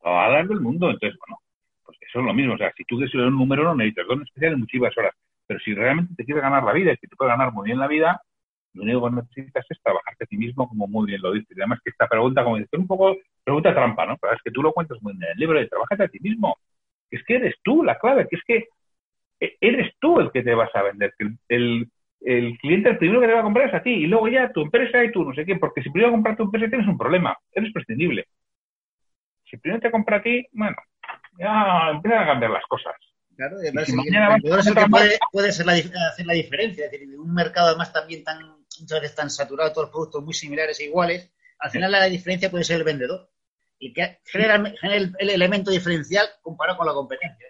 [0.03, 1.41] Todas del mundo, entonces, bueno,
[1.85, 4.07] pues eso es lo mismo, o sea, si tú quieres ser un número uno necesitas
[4.09, 5.15] don especial en muchísimas horas,
[5.47, 7.79] pero si realmente te quieres ganar la vida y que te puedes ganar muy bien
[7.79, 8.21] la vida,
[8.75, 11.57] lo único que necesitas es trabajarte a ti mismo, como muy bien lo dices.
[11.57, 14.17] Y además que esta pregunta, como dices, es un poco pregunta trampa, ¿no?
[14.17, 16.19] Pero es que tú lo cuentas muy bien en el libro de Trabajate a ti
[16.21, 16.57] mismo.
[17.13, 18.67] Es que eres tú la clave, que es que
[19.41, 21.15] e-, eres tú el que te vas a vender.
[21.49, 21.89] El,
[22.21, 24.53] el, cliente el primero que te va a comprar es a ti y luego ya
[24.53, 26.99] tu empresa y tú no sé qué, porque si primero comprar tu empresa tienes un
[26.99, 28.27] problema, eres prescindible.
[29.45, 30.77] Si primero te compra a ti, bueno,
[31.39, 32.95] ya empiezan a cambiar las cosas.
[33.37, 36.85] Claro, y además, el, que puede, puede hacer la diferencia.
[36.85, 38.39] Es decir, un mercado además también tan,
[38.81, 42.51] muchas veces tan saturado, todos los productos muy similares e iguales, al final la diferencia
[42.51, 43.29] puede ser el vendedor.
[43.85, 47.47] Y que genera, el, elemento diferencial comparado con la competencia.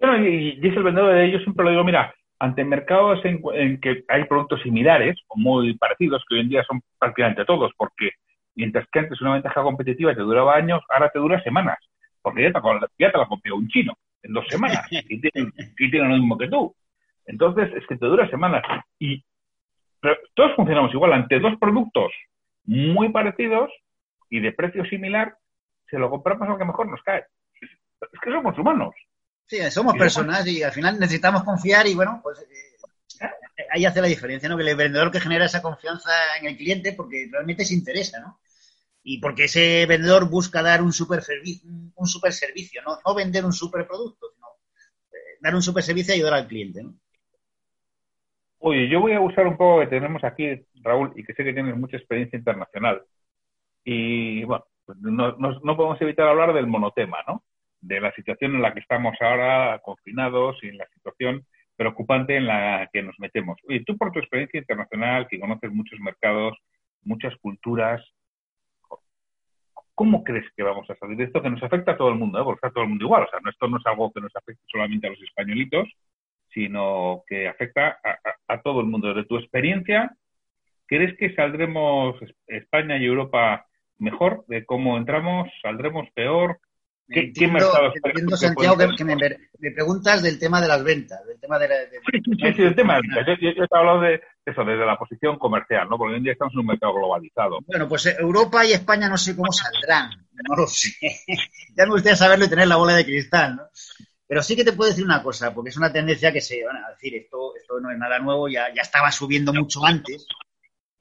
[0.00, 4.24] y, es el vendedor de ellos, siempre lo digo, mira, ante mercados en, que hay
[4.24, 8.12] productos similares o muy parecidos, que hoy en día son prácticamente todos, porque
[8.54, 11.78] mientras que antes una ventaja competitiva te duraba años, ahora te dura semanas,
[12.22, 12.60] porque ya te,
[12.98, 16.48] ya te la copió un chino en dos semanas y tienen, tienen lo mismo que
[16.48, 16.74] tú.
[17.26, 18.64] Entonces, es que te dura semanas.
[18.98, 19.22] Y
[20.00, 21.12] pero todos funcionamos igual.
[21.12, 22.12] Ante dos productos
[22.64, 23.70] muy parecidos
[24.28, 25.34] y de precio similar,
[25.92, 27.26] se lo compramos al que mejor nos cae.
[27.60, 28.94] Es que somos humanos.
[29.46, 33.26] Sí, somos personas y al final necesitamos confiar y bueno, pues eh,
[33.70, 34.56] ahí hace la diferencia, ¿no?
[34.56, 38.40] Que el vendedor que genera esa confianza en el cliente porque realmente se interesa, ¿no?
[39.04, 41.20] y porque ese vendedor busca dar un super,
[41.96, 42.98] un super servicio, ¿no?
[43.04, 44.46] no vender un super producto, sino
[45.10, 46.84] eh, dar un super servicio y ayudar al cliente.
[46.84, 46.94] ¿no?
[48.58, 51.52] Oye, yo voy a usar un poco que tenemos aquí, Raúl, y que sé que
[51.52, 53.02] tienes mucha experiencia internacional.
[53.84, 57.42] Y bueno, pues no, no, podemos evitar hablar del monotema, ¿no?
[57.80, 62.46] De la situación en la que estamos ahora confinados y en la situación preocupante en
[62.46, 63.58] la que nos metemos.
[63.68, 66.56] Oye, tú por tu experiencia internacional, que conoces muchos mercados,
[67.02, 68.02] muchas culturas,
[69.94, 72.40] ¿cómo crees que vamos a salir de esto que nos afecta a todo el mundo?
[72.40, 72.44] ¿eh?
[72.44, 73.24] Porque está todo el mundo igual.
[73.24, 75.88] O sea, esto no es algo que nos afecte solamente a los españolitos,
[76.52, 77.98] sino que afecta
[78.48, 79.08] a, todo el mundo.
[79.08, 80.14] Desde tu experiencia,
[80.86, 82.16] ¿crees que saldremos
[82.46, 83.66] España y Europa
[84.02, 85.48] mejor de cómo entramos?
[85.62, 86.58] ¿Saldremos peor?
[87.08, 87.60] ¿Qué, entiendo,
[88.36, 89.16] Santiago, que, me,
[89.72, 91.68] preguntas del tema de las ventas, del tema de,
[92.10, 93.38] Sí, sí, sí, del tema de ventas.
[93.40, 95.98] Yo, he hablado de eso, desde la posición comercial, ¿no?
[95.98, 97.58] Porque hoy en día estamos en un mercado globalizado.
[97.66, 100.10] Bueno, pues eh, Europa y España no sé cómo saldrán,
[100.48, 100.90] no lo sé.
[101.76, 103.62] ya me gustaría saberlo y tener la bola de cristal, ¿no?
[104.26, 106.76] Pero sí que te puedo decir una cosa, porque es una tendencia que se, van
[106.76, 110.26] a decir, esto, esto no es nada nuevo, ya, ya estaba subiendo mucho antes,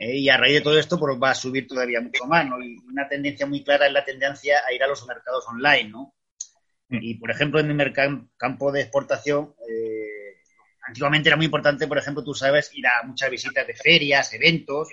[0.01, 0.17] ¿eh?
[0.17, 2.59] y a raíz de todo esto pues va a subir todavía mucho más, ¿no?
[2.59, 6.15] Y una tendencia muy clara es la tendencia a ir a los mercados online, ¿no?
[6.89, 6.97] Mm.
[7.01, 7.83] Y, por ejemplo, en mi
[8.35, 10.41] campo de exportación, eh,
[10.81, 14.89] antiguamente era muy importante, por ejemplo, tú sabes, ir a muchas visitas de ferias, eventos,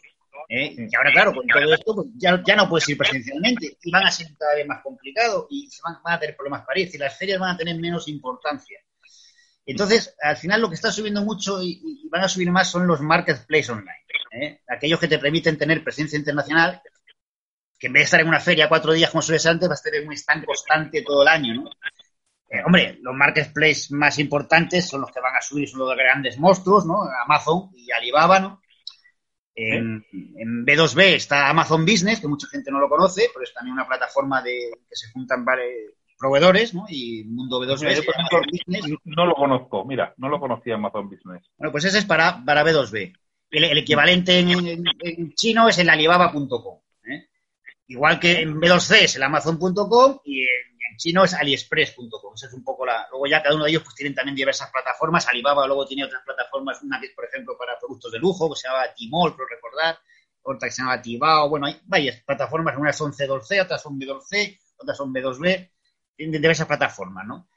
[0.48, 0.74] ¿eh?
[0.76, 4.04] y ahora, claro, con todo esto, pues ya, ya, no puedes ir presencialmente y van
[4.04, 6.98] a ser cada vez más complicados y se van, a tener problemas para ir, y
[6.98, 8.78] las ferias van a tener menos importancia.
[9.68, 13.02] Entonces, al final lo que está subiendo mucho y, van a subir más son los
[13.02, 14.04] marketplaces online.
[14.32, 14.60] ¿eh?
[14.66, 16.80] aquellos que te permiten tener presencia internacional,
[17.78, 19.80] que en vez de estar en una feria cuatro días como suele ser antes, vas
[19.80, 21.70] a tener un stand constante todo el año, ¿no?
[22.48, 26.38] Eh, hombre, los marketplaces más importantes son los que van a subir, son los grandes
[26.38, 27.02] monstruos, ¿no?
[27.26, 28.62] Amazon y Alibaba, ¿no?
[29.54, 30.02] En,
[30.64, 34.40] B2B está Amazon Business, que mucha gente no lo conoce, pero es también una plataforma
[34.40, 36.84] de que se juntan varios proveedores, ¿no?
[36.88, 38.98] Y Mundo B2B.
[39.04, 41.50] no lo conozco, mira, no lo conocía Amazon Business.
[41.56, 43.14] Bueno, pues ese es para, para B2B.
[43.50, 46.80] El, equivalente en, chino es el alibaba.com.
[47.10, 47.28] ¿eh?
[47.86, 52.34] Igual que en B2C es el amazon.com y en chino es aliexpress.com.
[52.34, 53.06] Esa es un poco la.
[53.10, 55.26] Luego ya cada uno de ellos pues tienen también diversas plataformas.
[55.28, 58.60] Alibaba luego tiene otras plataformas, una que es, por ejemplo, para productos de lujo, que
[58.60, 59.98] se llama Timol, por recordar,
[60.42, 61.48] otra que se llama Tibao.
[61.48, 65.70] Bueno, hay varias plataformas, unas son C2C, otras son B2C, otras son B2B,
[66.18, 67.48] tienen diversas plataformas, ¿no?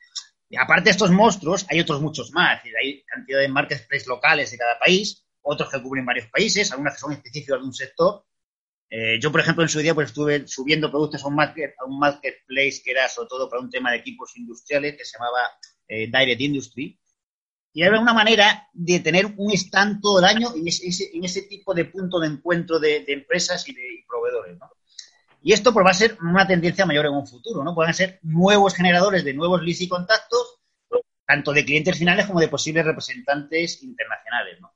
[0.50, 2.62] Y aparte de estos monstruos, hay otros muchos más.
[2.82, 7.00] Hay cantidad de marketplaces locales de cada país, otros que cubren varios países, algunas que
[7.00, 8.26] son específicas de un sector
[8.93, 12.91] eh, yo, por ejemplo, en su día pues, estuve subiendo productos a un, marketplace que
[12.91, 15.50] era sobre todo para un tema de equipos industriales que se llamaba
[15.88, 17.00] eh, Direct Industry.
[17.74, 21.86] Y era una manera de tener un stand todo el año en ese, tipo de
[21.86, 24.58] punto de encuentro de, empresas y de proveedores.
[24.60, 24.69] ¿no?
[25.41, 27.63] Y esto pues, va a ser una tendencia mayor en un futuro.
[27.63, 27.73] ¿no?
[27.73, 30.60] Pueden ser nuevos generadores de nuevos leads y contactos,
[31.25, 34.62] tanto de clientes finales como de posibles representantes internacionales.
[34.62, 34.73] ¿no?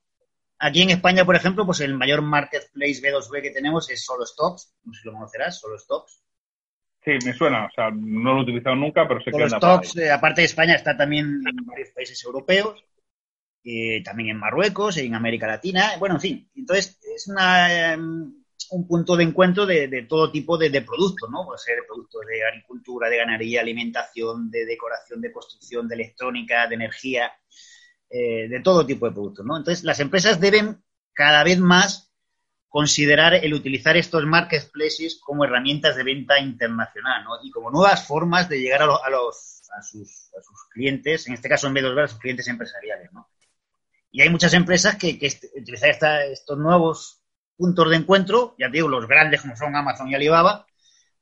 [0.60, 4.74] Aquí en España, por ejemplo, pues el mayor marketplace B2B que tenemos es Solo Stocks.
[4.84, 6.24] No sé si lo conocerás, Solo Stocks.
[7.04, 7.66] Sí, me suena.
[7.66, 10.46] O sea, no lo he utilizado nunca, pero sé Solo que Stocks, eh, aparte de
[10.46, 12.84] España, está también en varios países europeos,
[13.64, 15.92] eh, también en Marruecos, en América Latina.
[16.00, 16.50] Bueno, en fin.
[16.56, 21.46] Entonces, es em, un punto de encuentro de, todo tipo de, productos, ¿no?
[21.46, 26.76] Puede ser productos de agricultura, de ganadería, alimentación, de decoración, de construcción, de electrónica, de
[26.76, 27.32] energía.
[28.10, 29.58] Eh, de todo tipo de productos, ¿no?
[29.58, 32.14] Entonces, las empresas deben cada vez más
[32.70, 37.32] considerar el utilizar estos marketplaces como herramientas de venta internacional, ¿no?
[37.42, 39.02] Y como nuevas formas de llegar a, los,
[39.76, 40.30] a, sus,
[40.72, 43.28] clientes, en este caso en vez de a sus clientes empresariales, ¿no?
[44.12, 47.25] Y hay muchas empresas que, que utilizar estos nuevos
[47.58, 50.66] puntos de encuentro, ya digo, los grandes como son Amazon y Alibaba,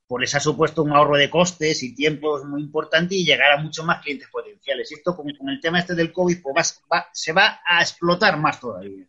[0.06, 3.62] pues les ha supuesto un ahorro de costes y tiempos muy importante y llegar a
[3.62, 4.90] muchos más clientes potenciales.
[4.90, 9.06] Y esto con, el tema este del COVID pues se va a explotar más todavía.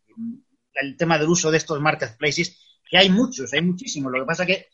[0.73, 4.11] El tema del uso de estos marketplaces, que hay muchos, hay muchísimos.
[4.11, 4.69] Lo que pasa que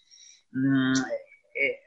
[0.51, 1.79] mm, eh,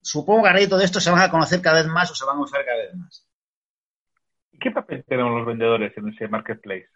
[0.00, 2.14] supongo que a raíz de todo esto se van a conocer cada vez más o
[2.14, 3.26] se van a usar cada vez más.
[4.60, 6.88] ¿Qué papel tenemos los vendedores en ese marketplace?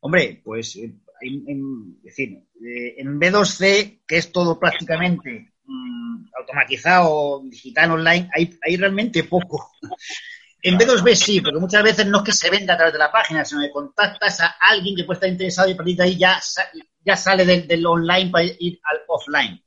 [0.00, 0.78] Hombre, pues
[1.20, 8.58] eh, en, decir, eh, en B2C, que es todo prácticamente Mm, automatizado, digital, online, hay,
[8.62, 9.70] hay realmente poco.
[10.60, 13.12] En B2B sí, porque muchas veces no es que se venda a través de la
[13.12, 16.18] página, sino que contactas a alguien que puede estar interesado y a partir de ahí
[16.18, 16.40] ya,
[17.04, 19.62] ya sale del, online para ir al offline.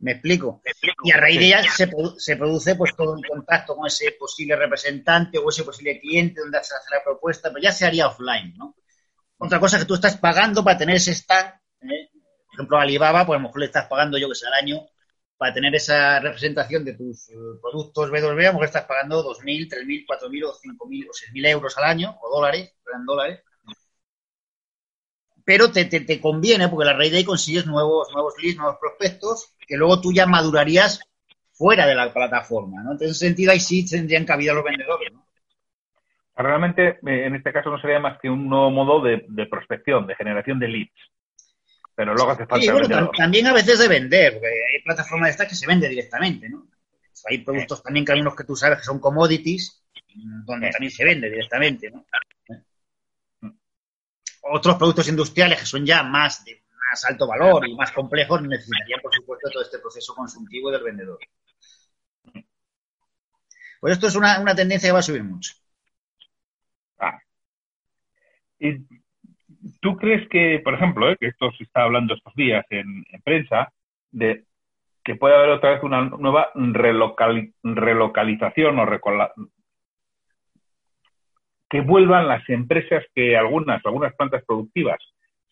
[0.00, 0.60] ¿Me explico?
[1.02, 4.54] Y a raíz de ella se, se, produce pues todo el contacto con ese posible
[4.54, 8.52] representante o ese posible cliente donde se hace la propuesta, pero ya se haría offline,
[8.58, 8.76] ¿no?
[9.38, 12.10] Otra cosa es que tú estás pagando para tener ese stand ¿eh?
[12.46, 14.86] Por ejemplo, Alibaba, pues a lo mejor le estás pagando, yo que sé, al año
[15.36, 19.68] para tener esa representación de tus eh, productos B2B, a lo mejor estás pagando 2.000,
[19.68, 23.40] 3.000, 4.000 o 5.000 o 6.000 euros al año, o dólares, en dólares.
[25.44, 29.52] Pero te, te, conviene, porque la raíz de ahí consigues nuevos, nuevos leads, nuevos prospectos,
[29.66, 31.00] que luego tú ya madurarías
[31.52, 32.92] fuera de la plataforma, ¿no?
[32.92, 35.23] Entonces, en ese sentido, ahí sí tendrían cabida los vendedores, ¿no?
[36.36, 40.16] Realmente, eh, en este caso no sería más que un nuevo modo de prospección, de
[40.16, 41.14] generación de leads
[41.94, 43.10] pero luego hace falta.
[43.16, 46.66] también a veces de vender, porque hay plataformas de estas que se vende directamente, ¿no?
[47.26, 49.82] Hay productos también que hay unos que tú sabes que son commodities,
[50.44, 52.04] donde también se vende directamente, ¿no?
[54.42, 59.00] Otros productos industriales que son ya más de más alto valor y más complejos necesitarían,
[59.00, 61.18] por supuesto, todo este proceso consultivo del vendedor.
[63.80, 65.54] Pues esto es una, una tendencia que va a subir mucho.
[66.98, 67.18] Ah.
[68.53, 68.53] Y
[69.80, 73.72] ¿Tú crees que, por ejemplo, eh, que esto se está hablando estos días en, prensa,
[74.10, 74.44] de
[75.02, 78.86] que puede haber otra vez una nueva relocalización o
[81.68, 84.98] que vuelvan las empresas que algunas, algunas plantas productivas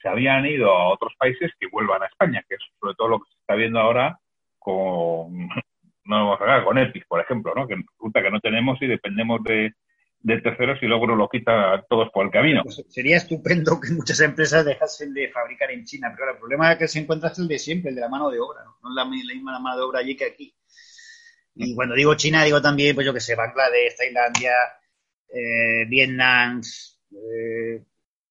[0.01, 3.19] se habían ido a otros países, que vuelvan a España, que es sobre todo lo
[3.21, 4.19] que se está viendo ahora
[4.59, 5.49] con,
[6.05, 7.67] no vamos a con Epic, por ejemplo, ¿no?
[7.67, 9.73] que resulta que no tenemos y dependemos de,
[10.23, 12.63] de terceros y luego lo quita todos por el camino.
[12.63, 16.89] Pues sería estupendo que muchas empresas dejasen de fabricar en China, pero el problema que
[16.89, 19.05] se encuentra es el de siempre, el de la mano de obra, no, es la,
[19.05, 20.55] misma mano de obra allí que aquí.
[21.55, 24.55] Y cuando digo China, digo también, pues yo que sé, Bangladesh, Tailandia,
[25.29, 26.63] eh, Vietnam.
[27.11, 27.83] Eh,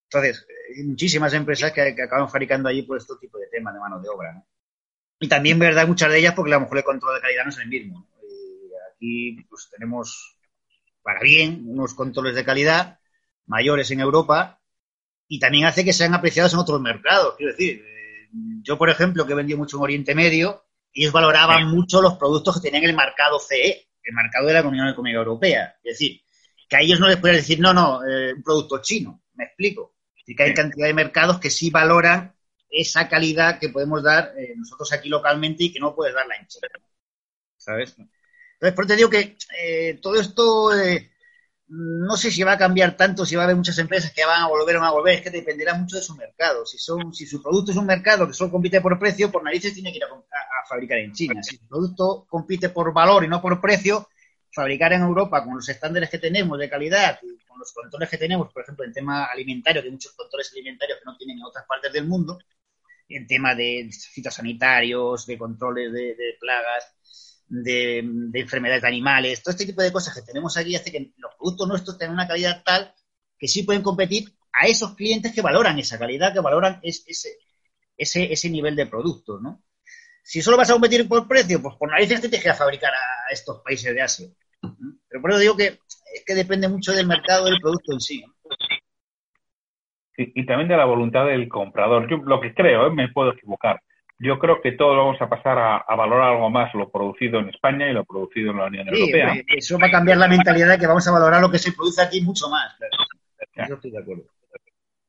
[0.04, 4.00] entonces, hay muchísimas empresas que, acaban fabricando allí por este tipo de temas de mano
[4.00, 4.44] de obra.
[5.20, 7.50] Y también, verdad, muchas de ellas porque a lo mejor el control de calidad no
[7.52, 8.08] es el mismo.
[8.96, 10.41] aquí pues tenemos
[11.02, 13.00] para bien, unos controles de calidad
[13.46, 14.62] mayores en Europa
[15.28, 17.36] y también hace que sean apreciados en otros mercados.
[17.38, 18.30] Quiero decir, eh,
[18.62, 22.56] yo, por ejemplo, que he vendido mucho en Oriente Medio, ellos valoraban mucho los productos
[22.56, 25.76] que tenían el mercado CE, el mercado de la Unión Económica Europea.
[25.84, 26.22] Es decir,
[26.68, 29.96] que a ellos no les puedes decir, no, no, eh, un producto chino, me explico.
[30.16, 32.36] Es que hay cantidad de mercados que sí valoran
[32.70, 36.48] esa calidad que podemos dar eh, nosotros aquí localmente y que no puedes darla en
[36.48, 36.68] China.
[37.58, 37.96] ¿Sabes?
[38.62, 41.10] Entonces, por eso te digo que eh, todo esto eh,
[41.68, 44.44] no sé si va a cambiar tanto, si va a haber muchas empresas que van
[44.44, 46.66] a volver o no a volver, es que dependerá mucho de su mercado.
[46.66, 49.98] Si su producto es un mercado que solo compite por precio, por narices tiene que
[49.98, 51.42] ir a, a fabricar en China.
[51.42, 54.08] Si su producto compite por valor y no por precio,
[54.52, 58.18] fabricar en Europa con los estándares que tenemos de calidad y con los controles que
[58.18, 61.46] tenemos, por ejemplo, en tema alimentario, que hay muchos controles alimentarios que no tienen en
[61.46, 62.38] otras partes del mundo,
[63.08, 66.94] en tema de fitosanitarios, de controles de, plagas,
[67.52, 68.00] de,
[68.34, 71.68] enfermedades de animales, todo este tipo de cosas que tenemos aquí hace que los productos
[71.68, 72.94] nuestros tengan una calidad tal
[73.38, 77.04] que sí pueden competir a esos clientes que valoran esa calidad, que valoran ese,
[77.98, 79.64] ese, ese nivel de productos, ¿no?
[80.24, 83.34] Si solo vas a competir por precio, pues por narices te tienes que fabricar a
[83.34, 84.30] estos países de Asia.
[85.10, 85.80] Pero por eso digo que
[86.14, 88.24] es que depende mucho del mercado del producto en sí
[90.18, 92.10] y, también de la voluntad del comprador.
[92.10, 92.92] Yo lo que creo, ¿eh?
[92.92, 93.82] me puedo equivocar,
[94.22, 97.90] yo creo que todos vamos a pasar a, valorar algo más lo producido en España
[97.90, 99.34] y lo producido en la Unión Europea.
[99.48, 102.02] Eso va a cambiar la mentalidad de que vamos a valorar lo que se produce
[102.02, 102.78] aquí mucho más.
[103.68, 104.24] Yo estoy de acuerdo.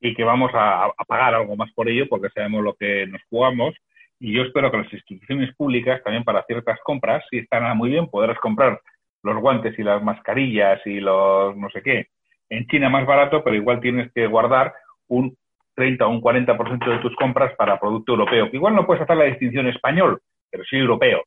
[0.00, 3.74] Y que vamos a, pagar algo más por ello porque sabemos lo que nos jugamos.
[4.18, 8.08] Y yo espero que las instituciones públicas también para ciertas compras, si están muy bien,
[8.08, 8.80] podrás comprar
[9.22, 12.08] los guantes y las mascarillas y los no sé qué
[12.52, 14.74] en China más barato, pero igual tienes que guardar
[15.08, 15.36] un
[15.74, 18.50] 30 o un 40% de tus compras para producto europeo.
[18.50, 21.22] Que igual no puedes hacer la distinción español, pero sí europeo.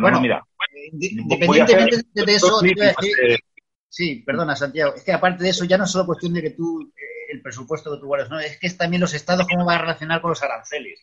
[0.00, 0.42] bueno, mira,
[0.92, 2.60] independientemente de eso,
[3.88, 6.50] sí, perdona Santiago, es que aparte de eso ya no es solo cuestión de que
[6.50, 9.64] tú, eh, el presupuesto que tú guardas, no, es que es también los estados cómo
[9.64, 11.00] va a relacionar con los aranceles.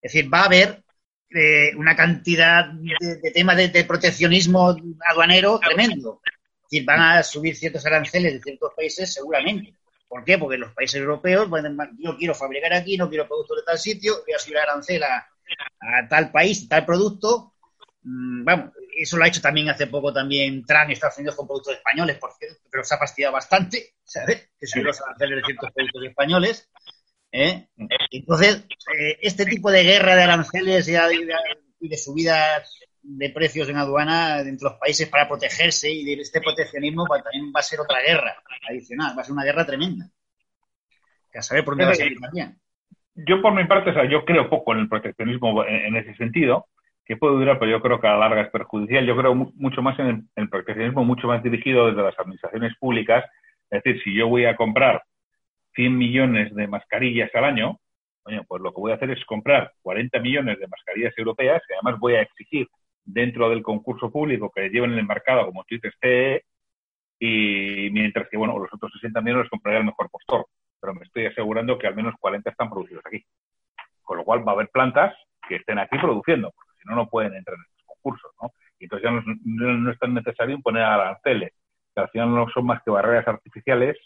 [0.00, 0.82] Es decir, va a haber
[1.30, 4.76] eh, una cantidad de, temas de, proteccionismo
[5.08, 6.20] aduanero tremendo.
[6.24, 9.74] Es decir, van a subir ciertos aranceles de ciertos países seguramente.
[10.08, 10.38] ¿Por qué?
[10.38, 11.48] Porque los países europeos,
[11.98, 15.28] yo quiero fabricar aquí, no quiero productos de tal sitio, voy a subir arancel a,
[16.08, 17.54] tal país, tal producto.
[18.02, 21.74] Mm, vamos, eso lo ha hecho también hace poco también Trump Estados Unidos con productos
[21.74, 24.50] españoles, porque, pero se ha fastidiado bastante, ¿sabes?
[24.58, 26.70] Que subió los aranceles de ciertos productos españoles.
[27.32, 27.68] ¿eh?
[28.10, 28.64] Entonces,
[28.96, 34.68] eh, este tipo de guerra de aranceles y de subidas de precios en aduana dentro
[34.68, 38.36] de los países para protegerse y de este proteccionismo también va a ser otra guerra
[38.68, 40.06] adicional, va a ser una guerra tremenda.
[41.30, 42.56] Que a por dónde va a salir también.
[43.14, 46.66] Yo por mi parte, o sea, yo creo poco en el proteccionismo en, ese sentido,
[47.04, 49.06] que puede durar, pero yo creo que a la larga es perjudicial.
[49.06, 53.24] Yo creo mucho más en el, proteccionismo mucho más dirigido desde las administraciones públicas.
[53.70, 55.02] Es decir, si yo voy a comprar
[55.74, 57.80] 100 millones de mascarillas al año,
[58.48, 62.00] pues lo que voy a hacer es comprar 40 millones de mascarillas europeas y además
[62.00, 62.66] voy a exigir
[63.06, 66.44] dentro del concurso público que lleven el mercado como tú CE
[67.18, 70.46] y mientras que, bueno, los otros 60 millones los compraré al mejor postor,
[70.80, 73.24] pero me estoy asegurando que al menos 40 están producidos aquí.
[74.02, 75.14] Con lo cual va a haber plantas
[75.48, 78.50] que estén aquí produciendo, porque si no, no pueden entrar en estos concursos, ¿no?
[78.78, 81.52] Y entonces ya no, es tan necesario imponer aranceles,
[81.94, 83.96] que al final no son más que barreras artificiales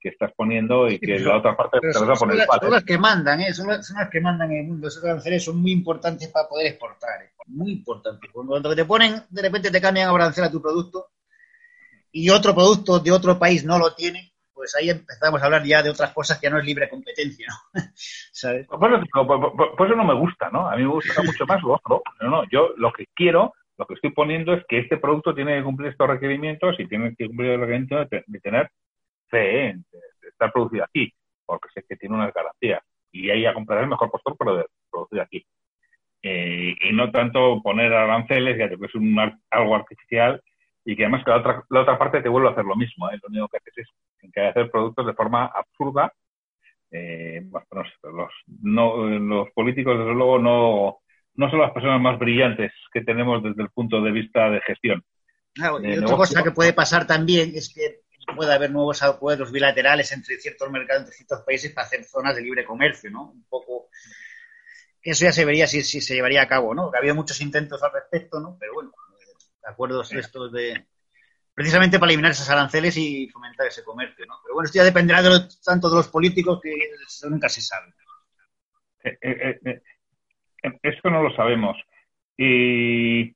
[0.00, 2.84] que estás poniendo y que la otra parte te vas a poner son, son las
[2.84, 3.52] que mandan, ¿eh?
[3.52, 4.88] son, las, que mandan en el mundo.
[4.88, 7.32] Esos aranceles son muy importantes para poder exportar, ¿eh?
[7.46, 8.30] muy importantes.
[8.32, 11.10] Cuando te ponen, de repente te cambian arancel a tu producto
[12.12, 15.82] y otro producto de otro país no lo tiene, pues ahí empezamos a hablar ya
[15.82, 17.80] de otras cosas que no es libre competencia, ¿no?
[17.94, 18.66] ¿Sabes?
[18.68, 18.92] Pues,
[19.76, 20.68] pues, eso no me gusta, ¿no?
[20.68, 22.02] A mí me gusta mucho más lo otro.
[22.20, 25.58] No, no, yo lo que quiero, lo que estoy poniendo es que este producto tiene
[25.58, 28.70] que cumplir estos requerimientos y tiene que cumplir el requerimiento de tener
[29.30, 31.12] CE, de estar producido aquí,
[31.46, 32.82] porque sé que tiene unas garantías.
[33.12, 35.44] Y ahí a comprar el mejor postor, pero de producido aquí.
[36.22, 39.18] Eh, y no tanto poner aranceles, ya que es un,
[39.50, 40.42] algo artificial
[40.84, 43.10] y que además que la otra, la otra parte te vuelve a hacer lo mismo.
[43.10, 43.18] ¿eh?
[43.22, 43.86] Lo único que haces
[44.22, 46.12] es que hacer productos de forma absurda.
[46.90, 47.42] Eh,
[48.02, 50.98] los, no, los políticos, desde luego, no,
[51.34, 55.02] no son las personas más brillantes que tenemos desde el punto de vista de gestión.
[55.54, 58.00] y otra cosa que puede pasar también es que
[58.34, 62.42] puede haber nuevos acuerdos bilaterales entre ciertos mercados, entre ciertos países para hacer zonas de
[62.42, 63.30] libre comercio, ¿no?
[63.30, 63.88] Un poco.
[65.02, 66.90] Eso ya se vería si, se llevaría a cabo, ¿no?
[66.90, 68.56] Que ha habido muchos intentos al respecto, ¿no?
[68.58, 68.92] Pero bueno,
[69.64, 70.86] acuerdos estos de.
[71.54, 74.36] Precisamente para eliminar esos aranceles y fomentar ese comercio, ¿no?
[74.42, 76.74] Pero bueno, esto ya dependerá de tanto de los políticos que
[77.28, 77.92] nunca se sabe.
[79.04, 79.82] Eh, eh, eh,
[80.82, 81.76] esto no lo sabemos.
[82.36, 83.34] Y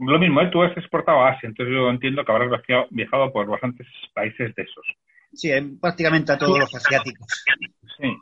[0.00, 0.48] lo mismo, ¿eh?
[0.50, 4.62] tú has exportado a Asia, entonces yo entiendo que habrás viajado, por bastantes países de
[4.62, 4.86] esos.
[5.32, 7.26] Sí, prácticamente a todos los asiáticos.
[7.98, 8.16] Sí.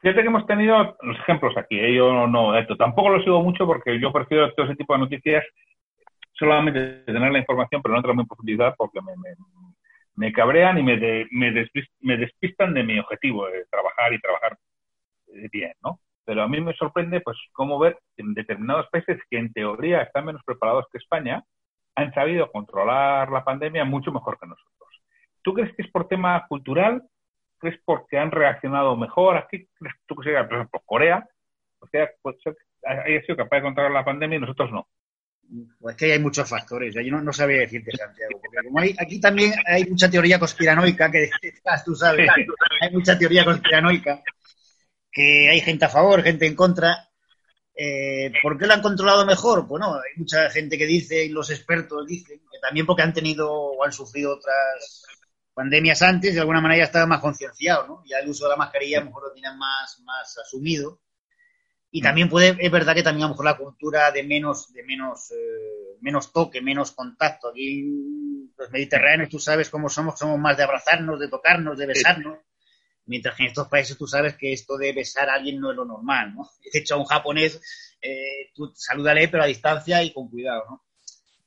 [0.00, 1.94] Fíjate que hemos tenido los ejemplos aquí, ¿eh?
[1.94, 5.44] yo no, esto tampoco lo sigo mucho porque yo prefiero todo ese tipo de noticias
[6.32, 9.12] solamente tener la información, pero no entrar en profundidad porque me,
[10.14, 14.58] me, cabrean y me, me, despistan de mi objetivo de trabajar y trabajar
[15.50, 15.98] bien, ¿no?
[16.26, 20.26] Pero a mí me sorprende, pues, cómo ver en determinados países que en teoría están
[20.26, 21.42] menos preparados que España,
[21.94, 25.02] han sabido controlar la pandemia mucho mejor que nosotros.
[25.42, 27.02] ¿Tú crees que es por tema cultural?
[27.58, 29.36] ¿Crees porque han reaccionado mejor?
[29.36, 31.26] ¿Aquí crees tú que sea, por ejemplo, Corea?
[31.78, 32.36] Porque pues,
[32.84, 34.88] haya sido capaz de controlar la pandemia y nosotros no.
[35.78, 36.92] Pues que hay muchos factores.
[36.92, 38.40] Yo no, no sabía decirte, Santiago.
[38.42, 41.30] Porque como hay, aquí también hay mucha teoría conspiranoica, que
[41.84, 42.28] tú sabes,
[42.80, 44.22] hay mucha teoría conspiranoica,
[45.16, 47.08] que hay gente a favor, gente en contra.
[47.74, 49.66] Eh, ¿Por qué lo han controlado mejor?
[49.66, 53.50] Bueno, hay mucha gente que dice, y los expertos dicen, que también porque han tenido
[53.50, 55.04] o han sufrido otras
[55.54, 58.02] pandemias antes, de alguna manera ya estaban más concienciados, ¿no?
[58.04, 61.00] Ya el uso de la mascarilla a lo mejor lo tienen más, más asumido.
[61.90, 64.82] Y también puede, es verdad que también a lo mejor la cultura de menos, de
[64.82, 67.48] menos, eh, menos toque, menos contacto.
[67.48, 72.38] Aquí los mediterráneos, tú sabes cómo somos, somos más de abrazarnos, de tocarnos, de besarnos.
[73.06, 75.76] Mientras que en estos países tú sabes que esto de besar a alguien no es
[75.76, 76.50] lo normal, ¿no?
[76.72, 77.60] De hecho, a un japonés,
[78.00, 80.84] eh, tú salúdale, pero a distancia y con cuidado, ¿no?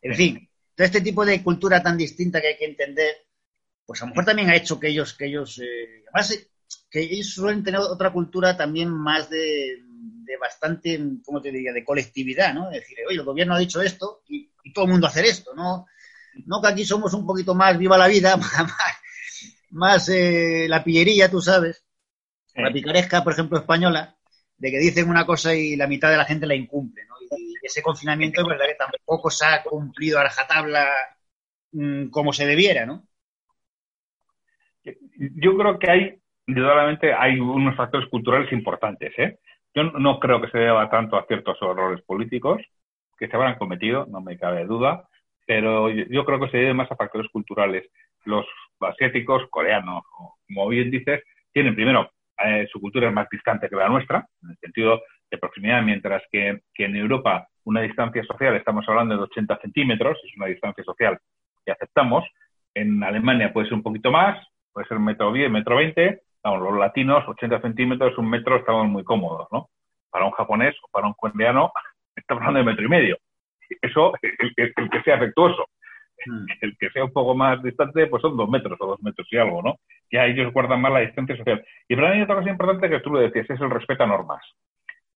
[0.02, 3.14] En fin, todo este tipo de cultura tan distinta que hay que entender,
[3.86, 6.48] pues a lo mejor también ha hecho que ellos, que ellos, eh, además,
[6.90, 9.84] que ellos suelen tener otra cultura también más de,
[10.30, 12.72] de bastante, ¿cómo te diría?, de colectividad, ¿no?
[12.72, 15.88] Es decir, oye, el gobierno ha dicho esto y, todo el mundo hacer esto, ¿no?
[16.46, 18.54] No que aquí somos un poquito más viva la vida, más,
[19.72, 21.86] más eh, la pillería, tú sabes,
[22.56, 24.16] la picaresca, por ejemplo, española,
[24.58, 27.16] de que dicen una cosa y la mitad de la gente la incumple, ¿no?
[27.38, 30.88] Y, ese confinamiento es verdad que tampoco se ha cumplido a rajatabla
[31.72, 33.04] mm, como se debiera, ¿no?
[34.84, 39.40] Yo creo que hay, indudablemente, hay unos factores culturales importantes, ¿eh?
[39.76, 42.62] Yo no creo que se deba tanto a ciertos errores políticos
[43.18, 45.08] que se habrán cometido, no me cabe duda,
[45.46, 47.86] pero yo creo que se debe más a factores culturales.
[48.24, 48.46] Los
[48.88, 50.04] asiáticos, coreanos,
[50.48, 52.10] como bien dices, tienen primero
[52.44, 56.24] eh, su cultura es más distante que la nuestra, en el sentido de proximidad, mientras
[56.32, 61.20] que, en Europa una distancia social, estamos hablando de 80 centímetros, es una distancia social
[61.66, 62.26] que aceptamos.
[62.74, 66.22] En Alemania puede ser un poquito más, puede ser metro 10, metro 20.
[66.44, 69.70] Vamos, los latinos, 80 centímetros, un metro, estamos muy cómodos, ¿no?
[70.10, 71.72] Para un japonés o para un coreano,
[72.16, 73.18] estamos hablando de metro y medio.
[73.82, 75.68] Eso, el, el que sea afectuoso.
[76.26, 76.46] Mm.
[76.62, 79.38] El que sea un poco más distante, pues son dos metros o dos metros y
[79.38, 79.76] algo, ¿no?
[80.12, 81.64] Ya ellos guardan más la distancia social.
[81.88, 84.44] Y para mí otra cosa importante que tú lo decías, es el respeto a normas.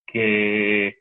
[0.05, 0.97] Que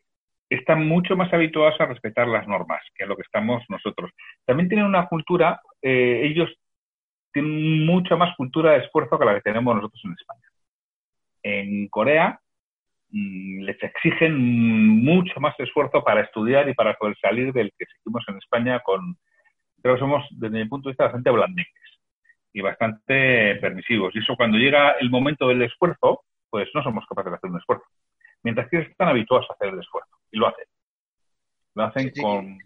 [0.49, 4.11] están mucho más habituados a respetar las normas que a lo que estamos nosotros.
[4.45, 6.51] También tienen una cultura, eh, ellos
[7.33, 10.49] tienen mucha más cultura de esfuerzo que la que tenemos nosotros en España.
[11.43, 12.39] En Corea
[13.11, 18.25] mm, les exigen mucho más esfuerzo para estudiar y para poder salir del que seguimos
[18.29, 19.17] en España con,
[19.83, 21.83] creo que somos, desde mi punto de vista, bastante blandengues
[22.53, 24.15] y bastante permisivos.
[24.15, 27.59] Y eso cuando llega el momento del esfuerzo, pues no somos capaces de hacer un
[27.59, 27.85] esfuerzo.
[28.43, 30.65] Mientras que están habituados a hacer el esfuerzo y lo hacen.
[31.75, 32.59] Lo hacen con...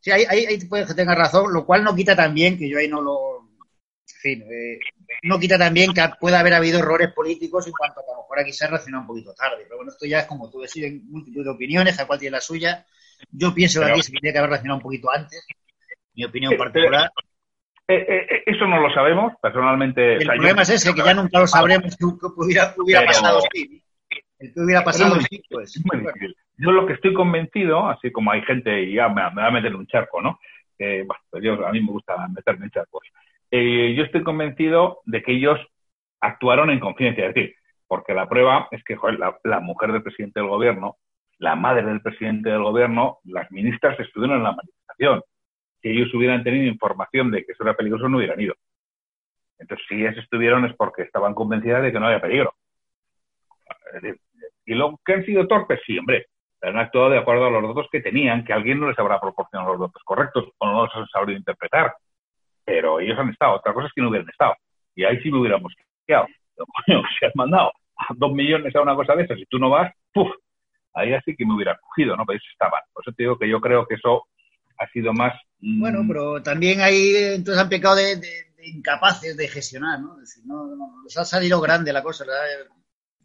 [0.00, 2.88] Sí, ahí, ahí, puede que tenga razón, lo cual no quita también, que yo ahí
[2.88, 3.40] no lo...
[3.42, 4.78] En fin, eh,
[5.22, 8.22] no quita también que pueda haber habido errores políticos en cuanto a que a lo
[8.22, 9.62] mejor aquí se ha reaccionado un poquito tarde.
[9.62, 12.40] Pero bueno, esto ya es como tú decides multitud de opiniones, a cual tiene la
[12.40, 12.84] suya.
[13.30, 15.46] Yo pienso que aquí se tiene que haber reaccionado un poquito antes
[16.14, 17.10] mi opinión particular.
[17.90, 20.14] Eh, eh, eh, eso no lo sabemos, personalmente.
[20.14, 23.82] El problema es ese, que ya nunca lo sabremos qué hubiera, hubiera pasado sí.
[24.38, 25.82] El que hubiera pasado sí, pues.
[26.56, 29.74] Yo lo que estoy convencido, así como hay gente, y ya me, va a meter
[29.74, 30.38] un charco, ¿no?
[30.78, 33.02] bueno, pues yo, a mí me gusta meterme en charcos.
[33.50, 35.58] yo estoy convencido de que ellos
[36.20, 37.54] actuaron en conciencia, es decir,
[37.86, 40.96] porque la prueba es que la, la, mujer del presidente del gobierno,
[41.38, 45.22] la madre del presidente del gobierno, las ministras estuvieron en la manifestación
[45.82, 48.54] si ellos hubieran tenido información de que eso era peligroso, no hubieran ido.
[49.58, 52.54] Entonces, si ellos estuvieron es porque estaban convencidas de que no había peligro.
[54.64, 56.26] Y lo que han sido torpes, sí, hombre,
[56.62, 59.72] han actuado de acuerdo a los datos que tenían, que alguien no les habrá proporcionado
[59.72, 61.94] los datos correctos o no los han sabido interpretar.
[62.64, 63.56] Pero ellos han estado.
[63.56, 64.54] Otra cosa es que no hubieran estado.
[64.94, 65.74] Y ahí sí me hubiéramos
[66.06, 66.26] quedado.
[66.86, 69.92] si has mandado a dos millones a una cosa de esas y tú no vas,
[70.12, 70.30] ¡puf!
[70.94, 72.26] Ahí así que me hubiera cogido, ¿no?
[72.26, 72.82] Pero ellos estaban.
[72.92, 74.24] Por eso te digo que yo creo que eso
[74.80, 75.34] ha sido más...
[75.60, 78.18] Bueno, pero también ahí entonces han pecado de,
[78.64, 80.14] incapaces de gestionar, ¿no?
[80.14, 82.72] Es decir, no, no, les ha salido grande la cosa, ¿verdad?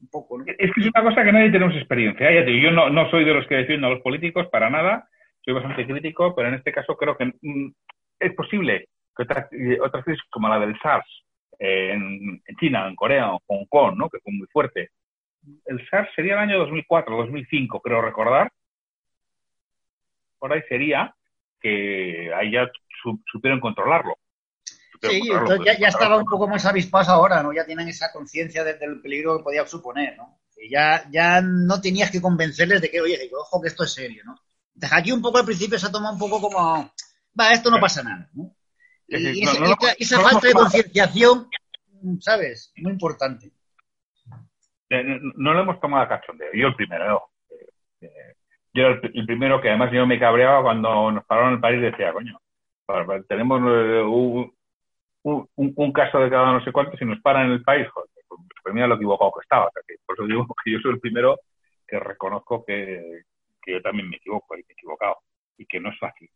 [0.01, 0.45] Un poco, ¿no?
[0.45, 2.29] Es que es una cosa que nadie tenemos experiencia.
[2.45, 5.07] yo no, no soy de los que defiendo a los políticos para nada,
[5.43, 7.71] soy bastante crítico, pero en este caso creo que mm,
[8.19, 9.47] es posible que otra,
[9.81, 11.07] otra crisis como la del SARS
[11.57, 14.09] en, China, en Corea, en Hong Kong, ¿no?
[14.09, 14.89] que fue muy fuerte.
[15.65, 18.51] El SARS sería el año 2004, 2005, creo recordar.
[20.37, 21.15] Por ahí sería
[21.59, 22.69] que ahí ya
[23.31, 24.17] supieron controlarlo.
[25.01, 27.53] sí, entonces ya, estaba un poco más avispados ahora, ¿no?
[27.53, 30.39] Ya tienen esa conciencia del peligro que podía suponer, ¿no?
[30.69, 34.35] ya, ya no tenías que convencerles de que, oye, ojo que esto es serio, ¿no?
[34.91, 36.91] Aquí un poco al principio se ha tomado un poco como,
[37.39, 38.55] va, esto no pasa nada, ¿no?
[39.07, 39.43] Y,
[39.99, 41.47] esa, falta de concienciación,
[42.19, 42.73] ¿sabes?
[42.77, 43.51] Muy importante.
[44.89, 45.03] Eh,
[45.35, 46.49] no lo hemos tomado a cachondeo.
[46.53, 47.29] Yo el primero.
[48.01, 48.34] Eh,
[48.75, 52.11] yo el, el, primero que además yo me cabreaba cuando nos pararon el país decía,
[52.11, 52.39] coño,
[53.27, 54.53] tenemos eh, un,
[55.55, 58.75] un, caso de cada no sé cuántos y nos paran en el país, joder, pues
[58.75, 59.69] mira lo equivocado que estaba.
[60.05, 61.39] por eso digo que yo soy el primero
[61.87, 63.21] que reconozco que,
[63.61, 65.17] que yo también me equivoco y me he equivocado
[65.57, 66.29] y que no es fácil.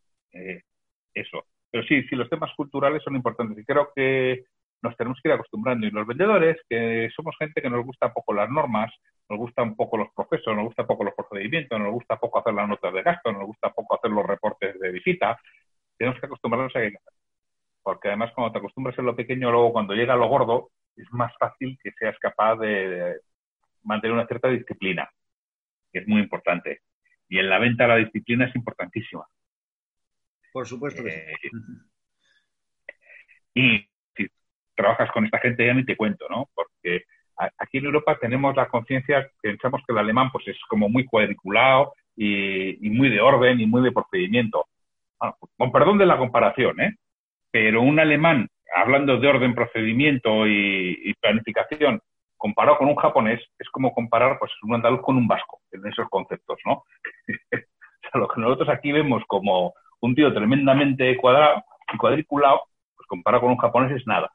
[1.14, 1.46] eso.
[1.72, 4.46] Pero sí, sí, los temas culturales son importantes y creo que
[4.82, 5.86] nos tenemos que ir acostumbrando.
[5.86, 8.92] Y los vendedores, que somos gente que nos gusta poco las normas,
[9.30, 12.54] nos gusta un poco los procesos, nos gusta poco los procedimientos, nos gusta poco hacer
[12.54, 15.40] las notas de gasto, nos gusta poco hacer los reportes de visita,
[15.98, 16.94] tenemos que acostumbrarnos a que
[17.84, 21.34] porque además cuando te acostumbras a lo pequeño, luego cuando llega lo gordo, es más
[21.40, 23.20] fácil que seas capaz de
[23.84, 25.10] mantener una cierta disciplina,
[25.92, 26.82] que es muy importante.
[27.30, 29.26] Y en la venta la disciplina es importantísima.
[30.52, 31.50] Por supuesto que sí.
[33.56, 33.89] Y si
[34.80, 36.50] trabajas con esta gente ya ni te cuento, ¿no?
[36.56, 37.04] Porque
[37.58, 41.94] aquí en Europa tenemos la conciencia, pensamos que el alemán pues es como muy cuadriculado
[42.16, 44.68] y, muy de orden y muy de procedimiento.
[45.58, 46.96] con perdón de la comparación, ¿eh?
[47.52, 52.00] Pero un alemán, hablando de orden, procedimiento y, planificación,
[52.38, 56.08] comparado con un japonés, es como comparar pues un andaluz con un vasco, en esos
[56.10, 56.74] conceptos, ¿no?
[57.28, 61.64] o sea, lo que nosotros aquí vemos como un tío tremendamente cuadrado
[61.94, 62.62] y cuadriculado,
[62.96, 64.30] pues comparado con un japonés es nada.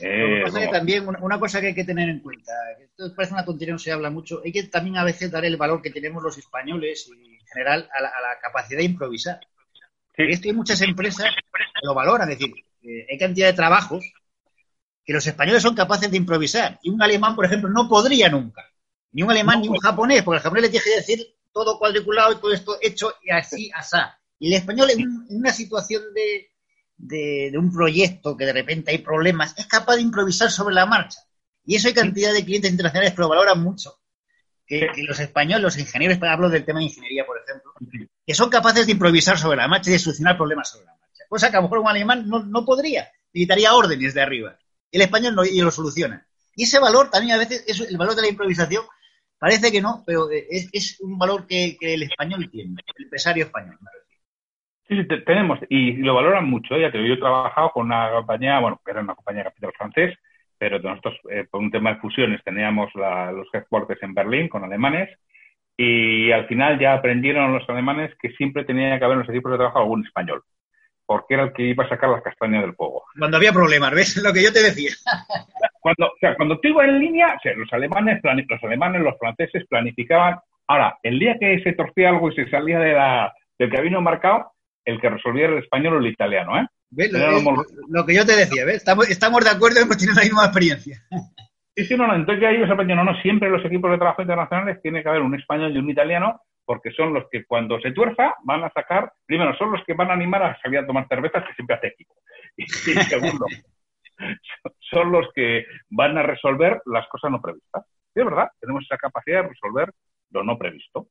[0.00, 0.42] Eh,
[0.72, 3.92] también una, cosa que hay que tener en cuenta, esto parece una tontería, no se
[3.92, 7.36] habla mucho, hay que también a veces dar el valor que tenemos los españoles y
[7.36, 9.40] en general a la, capacidad de improvisar.
[10.16, 14.04] Esto hay muchas empresas que lo valoran, es decir, eh, hay cantidad de trabajos
[15.04, 18.64] que los españoles son capaces de improvisar y un alemán, por ejemplo, no podría nunca,
[19.12, 22.32] ni un alemán ni un japonés, porque el japonés le tiene que decir todo cuadriculado
[22.32, 24.18] y todo esto hecho y así, asá.
[24.38, 26.02] Y el español en, una situación
[26.96, 31.20] de, un proyecto que de repente hay problemas, es capaz de improvisar sobre la marcha.
[31.64, 34.00] Y eso hay cantidad de clientes internacionales que lo valoran mucho.
[34.66, 37.72] Que, los españoles, los ingenieros, hablo del tema de ingeniería, por ejemplo,
[38.26, 41.24] que son capaces de improvisar sobre la marcha y de solucionar problemas sobre la marcha.
[41.28, 44.58] Cosa que a lo mejor un alemán no, podría, necesitaría órdenes de arriba.
[44.90, 46.26] El español no, y lo soluciona.
[46.56, 48.84] Y ese valor también a veces, es el valor de la improvisación,
[49.38, 53.78] parece que no, pero es, un valor que, el español tiene, el empresario español.
[54.88, 56.74] Sí, sí, tenemos, y lo valoran mucho.
[56.74, 56.82] ¿eh?
[56.82, 59.72] Ya te yo he trabajado con una compañía, bueno, que era una compañía de capital
[59.76, 60.18] francés,
[60.58, 65.10] pero nosotros, eh, por un tema de fusiones, teníamos los headquarters en Berlín con alemanes,
[65.76, 69.52] y al final ya aprendieron los alemanes que siempre tenía que haber en los equipos
[69.52, 70.42] de trabajo algún español,
[71.06, 73.04] porque era el que iba a sacar las castañas del fuego.
[73.18, 74.22] Cuando había problemas, ¿ves?
[74.22, 74.90] Lo que yo te decía.
[75.80, 79.18] Cuando, o sea, cuando tú ibas en línea, o sea, los alemanes, los alemanes, los
[79.18, 80.38] franceses planificaban.
[80.66, 84.53] Ahora, el día que se torcía algo y se salía de la, del camino marcado,
[84.84, 86.66] el que resolvía el español o el italiano, ¿eh?
[87.88, 88.76] Lo, que yo te decía, ¿ves?
[88.76, 91.02] Estamos, estamos de acuerdo, hemos tenido la misma experiencia.
[91.76, 94.22] Sí, sí, no, no, entonces ya ellos aprendieron, no, no, siempre los equipos de trabajo
[94.22, 97.90] internacionales tiene que haber un español y un italiano, porque son los que cuando se
[97.90, 101.08] tuerza van a sacar, primero, son los que van a animar a salir a tomar
[101.08, 102.14] cervezas, que siempre hace equipo.
[102.56, 103.46] Y, segundo,
[104.92, 107.84] son los que van a resolver las cosas no previstas.
[108.14, 109.90] Y es verdad, tenemos esa capacidad de resolver
[110.30, 111.08] lo no previsto.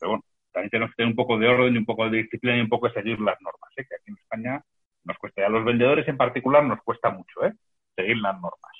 [0.00, 2.56] Pero bueno, también tenemos que tener un poco de orden y un poco de disciplina
[2.56, 3.86] y un poco de seguir las normas, ¿eh?
[3.88, 4.62] que aquí en España
[5.04, 7.52] nos cuesta, a los vendedores en particular nos cuesta mucho ¿eh?
[7.96, 8.72] seguir las normas.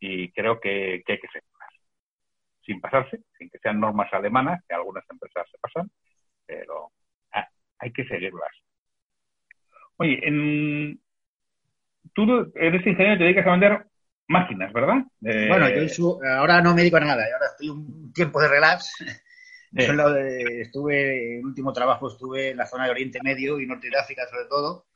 [0.00, 1.70] Y creo que, hay que seguirlas.
[2.64, 5.90] Sin pasarse, sin que sean normas alemanas, que algunas empresas se pasan,
[6.46, 6.90] pero
[7.32, 7.48] ah,
[7.78, 8.50] hay que seguirlas.
[9.96, 11.00] Oye, en,
[12.14, 13.86] tú eres ingeniero y te dedicas a vender
[14.26, 15.04] máquinas, ¿verdad?
[15.20, 18.90] bueno, yo ahora no me dedico a nada, ahora estoy un tiempo de relax
[19.74, 24.26] estuve, el último trabajo estuve en la zona de Oriente Medio y Norte de África
[24.30, 24.86] sobre todo,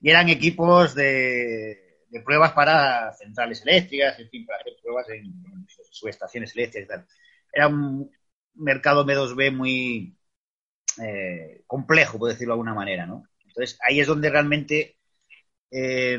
[0.00, 5.32] y eran equipos de, pruebas para centrales eléctricas, en fin, para hacer pruebas en,
[5.90, 7.06] subestaciones eléctricas y tal.
[7.52, 8.10] Era un
[8.54, 10.16] mercado M2B muy
[11.02, 13.24] eh, complejo, por decirlo de alguna manera, ¿no?
[13.46, 14.96] Entonces, ahí es donde realmente
[15.70, 16.18] eh,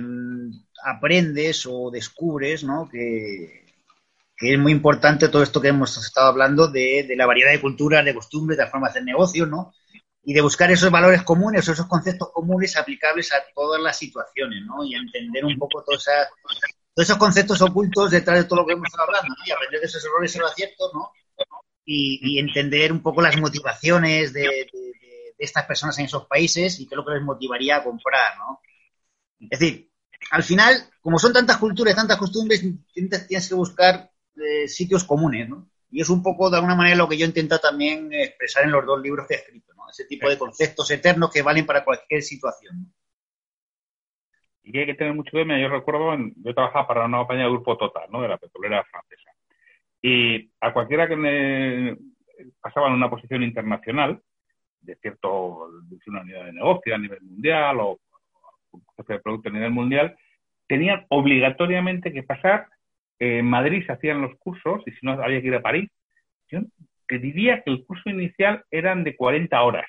[0.84, 2.90] aprendes o descubres, ¿no?
[2.90, 3.69] Que,
[4.40, 8.06] que es muy importante todo esto que hemos estado hablando de, la variedad de culturas,
[8.06, 9.74] de costumbres, de formas de negocio, ¿no?
[10.24, 14.82] Y de buscar esos valores comunes, esos conceptos comunes aplicables a todas las situaciones, ¿no?
[14.86, 16.06] Y entender un poco todas
[16.94, 19.46] todos esos conceptos ocultos detrás de todo lo que hemos estado hablando, ¿no?
[19.46, 21.12] Y aprender de esos errores y los aciertos, ¿no?
[21.84, 24.70] Y, entender un poco las motivaciones de,
[25.38, 28.62] estas personas en esos países y qué es lo que les motivaría a comprar, ¿no?
[29.38, 29.92] Es decir,
[30.32, 32.64] al final, como son tantas culturas, tantas costumbres,
[32.94, 34.09] tienes que buscar
[34.40, 35.70] eh, sitios comunes, ¿no?
[35.92, 38.86] Y es un poco, de alguna manera, lo que yo intento también expresar en los
[38.86, 39.90] dos libros que he escrito, ¿no?
[39.90, 42.94] Ese tipo de conceptos eternos que valen para cualquier situación.
[44.64, 45.60] Y que hay que tener mucho cuidado.
[45.60, 48.22] Yo recuerdo, yo trabajaba para una compañía de grupo Total, ¿no?
[48.22, 49.32] De la petrolera francesa.
[50.02, 51.98] Y a cualquiera que me
[52.62, 54.22] pasaba en una posición internacional,
[54.82, 58.00] de cierto, de una unidad de negocio a nivel mundial o
[58.98, 60.16] jefe de producto a nivel mundial,
[60.68, 62.68] tenían obligatoriamente que pasar
[63.20, 65.90] en Madrid se hacían los cursos y si no había que ir a París.
[66.48, 66.62] Yo
[67.08, 69.88] te diría que el curso inicial eran de 40 horas,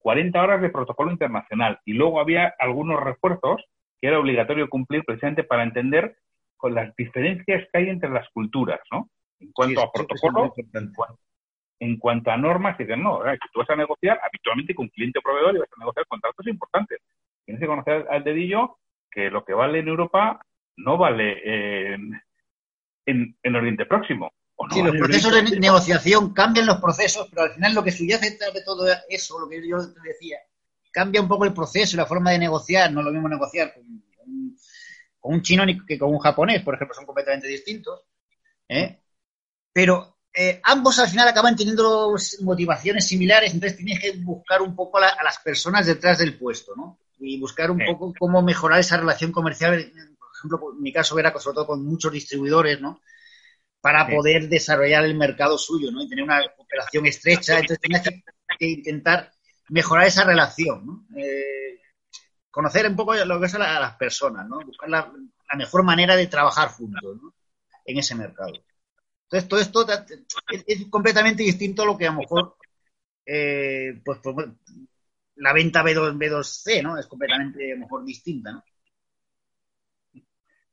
[0.00, 3.64] 40 horas de protocolo internacional y luego había algunos refuerzos
[4.00, 6.16] que era obligatorio cumplir precisamente para entender
[6.56, 9.08] con las diferencias que hay entre las culturas, ¿no?
[9.40, 10.54] En cuanto a protocolo,
[11.78, 15.18] en cuanto, a normas, y dicen, no, si tú vas a negociar habitualmente con cliente
[15.18, 17.00] o proveedor y vas a negociar contratos importantes.
[17.44, 18.78] Tienes que conocer al dedillo
[19.10, 20.40] que lo que vale en Europa
[20.78, 22.18] no vale en,
[23.06, 24.32] en, Oriente Próximo.
[24.70, 28.62] Sí, los procesos de negociación cambian los procesos, pero al final lo que subyace de
[28.64, 30.38] todo eso, lo que yo te decía,
[30.90, 32.90] cambia un poco el proceso y la forma de negociar.
[32.90, 33.84] No es lo mismo negociar con,
[35.20, 38.00] un chino que con un japonés, por ejemplo, son completamente distintos.
[38.68, 38.98] ¿eh?
[39.72, 44.98] Pero eh, ambos al final acaban teniendo motivaciones similares, entonces tienes que buscar un poco
[44.98, 46.98] a, las personas detrás del puesto, ¿no?
[47.18, 49.92] Y buscar un poco cómo mejorar esa relación comercial
[50.36, 53.00] ejemplo, en mi caso era sobre todo con muchos distribuidores, ¿no?
[53.80, 56.02] Para poder desarrollar el mercado suyo, ¿no?
[56.02, 57.58] Y tener una operación estrecha.
[57.58, 59.32] Entonces tenía que, intentar
[59.68, 61.06] mejorar esa relación, ¿no?
[61.16, 61.80] Eh,
[62.50, 64.60] conocer un poco lo que son a las personas, ¿no?
[64.64, 65.12] Buscar la,
[65.56, 67.34] mejor manera de trabajar juntos, ¿no?
[67.84, 68.52] En ese mercado.
[69.24, 69.86] Entonces, todo esto
[70.66, 72.56] es, completamente distinto a lo que a lo mejor,
[73.24, 74.48] eh, pues, pues
[75.36, 76.98] la venta B2, B2C, ¿no?
[76.98, 78.64] Es completamente, a lo mejor, distinta, ¿no?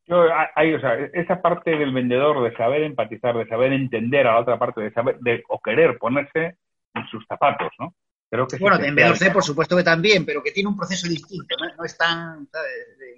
[0.06, 0.26] Yo,
[0.56, 4.40] hay, o sea, esa parte del vendedor de saber empatizar, de saber entender a la
[4.42, 6.58] otra parte, de saber de, o querer ponerse
[6.94, 7.96] en sus zapatos, ¿no?
[8.30, 11.56] Creo que bueno, en B2C por supuesto que también, pero que tiene un proceso distinto,
[11.60, 11.76] ¿no?
[11.78, 12.50] no es tan...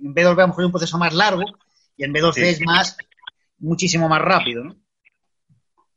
[0.02, 1.44] En B2B a lo mejor es un proceso más largo
[1.96, 2.98] y en B2C es más,
[3.58, 4.76] muchísimo más rápido, ¿no?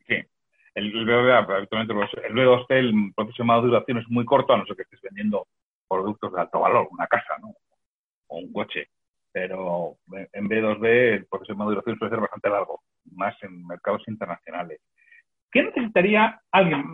[0.07, 0.15] Sí.
[0.75, 4.83] El, B2B, el B2C, el proceso de maduración es muy corto, a no ser que
[4.83, 5.49] estés vendiendo
[5.89, 7.55] productos de alto valor, una casa, ¿no?
[8.29, 8.89] O un coche
[9.39, 9.99] pero
[10.33, 12.83] en B2B el proceso de maduración suele ser bastante largo,
[13.13, 14.81] más en mercados internacionales.
[15.53, 16.85] ¿Qué necesitaría alguien?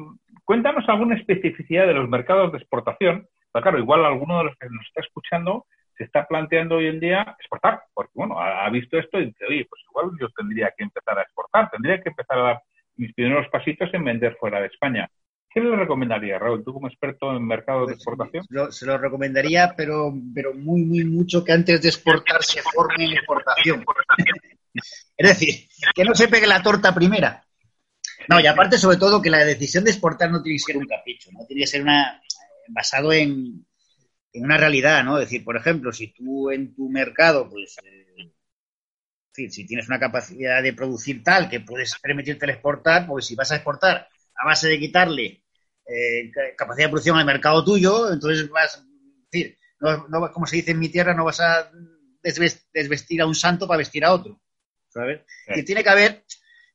[0.45, 3.26] Cuéntanos alguna especificidad de los mercados de exportación.
[3.51, 5.64] Pero claro, igual alguno de los que nos está escuchando
[5.97, 9.66] se está planteando hoy en día exportar, porque bueno, ha, visto esto y dice, oye,
[9.70, 12.62] pues igual yo tendría que empezar a exportar, tendría que empezar a dar
[12.97, 15.09] mis primeros pasitos en vender fuera de España.
[15.55, 18.45] ¿Qué le recomendaría, Raúl, tú como experto en mercado de pues, exportación?
[18.73, 23.13] se lo recomendaría, pero, pero muy, muy mucho que antes de exportar se forme en
[23.13, 23.85] exportación.
[25.17, 27.47] es decir, que no se pegue la torta primera.
[28.29, 30.87] No, y aparte, sobre todo, que la decisión de exportar no tiene que ser un
[30.87, 31.47] capricho, ¿no?
[31.47, 32.21] Tiene que ser una
[32.71, 33.65] basado en,
[34.33, 35.19] una realidad, ¿no?
[35.19, 38.33] Es decir, por ejemplo, si tú en tu mercado, pues, eh,
[39.49, 43.53] si tienes una capacidad de producir tal que puedes permitirte el exportar, pues si vas
[43.53, 45.43] a exportar a base de quitarle
[45.87, 48.85] eh, capacidad de producción al mercado tuyo, entonces vas,
[49.30, 51.70] decir, no, como se dice en mi tierra, no vas a
[52.22, 54.41] desvestir a un santo para vestir a otro.
[54.95, 55.22] ¿sabes?
[55.49, 56.24] Y tiene que haber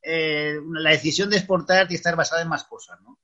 [0.04, 3.20] eh, la decisión de exportar tiene que estar basada en más cosas, ¿no?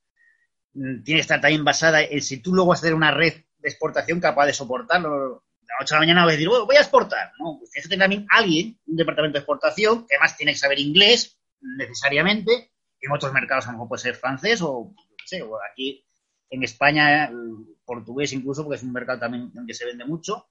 [0.72, 3.34] Mm, tiene que estar también basada en si tú luego vas a hacer una red
[3.58, 5.44] de exportación capaz de soportarlo.
[5.60, 7.58] De la noche a la mañana vas a decir, voy a exportar, ¿no?
[7.58, 10.78] Pues tienes que tener también alguien, un departamento de exportación, que además tiene que saber
[10.78, 14.94] inglés necesariamente, en otros mercados a lo mejor puede ser francés o
[15.42, 16.04] o aquí
[16.50, 17.30] en España,
[17.84, 20.48] portugués incluso, porque es un mercado también en que se vende mucho,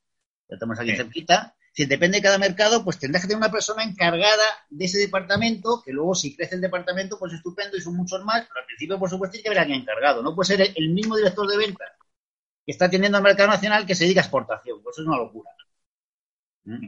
[0.49, 1.55] lo tenemos aquí cerquita.
[1.71, 5.81] Si depende de cada mercado, pues tendrás que tener una persona encargada de ese departamento,
[5.83, 8.97] que luego si crece el departamento, pues estupendo y son muchos más, pero al principio,
[8.97, 10.21] por supuesto, tiene que haber alguien encargado.
[10.21, 11.89] No puede ser el mismo director de ventas
[12.65, 15.17] que está atendiendo al mercado nacional que se dedica a exportación, pues eso es una
[15.17, 15.51] locura.
[16.63, 16.87] ¿Mm?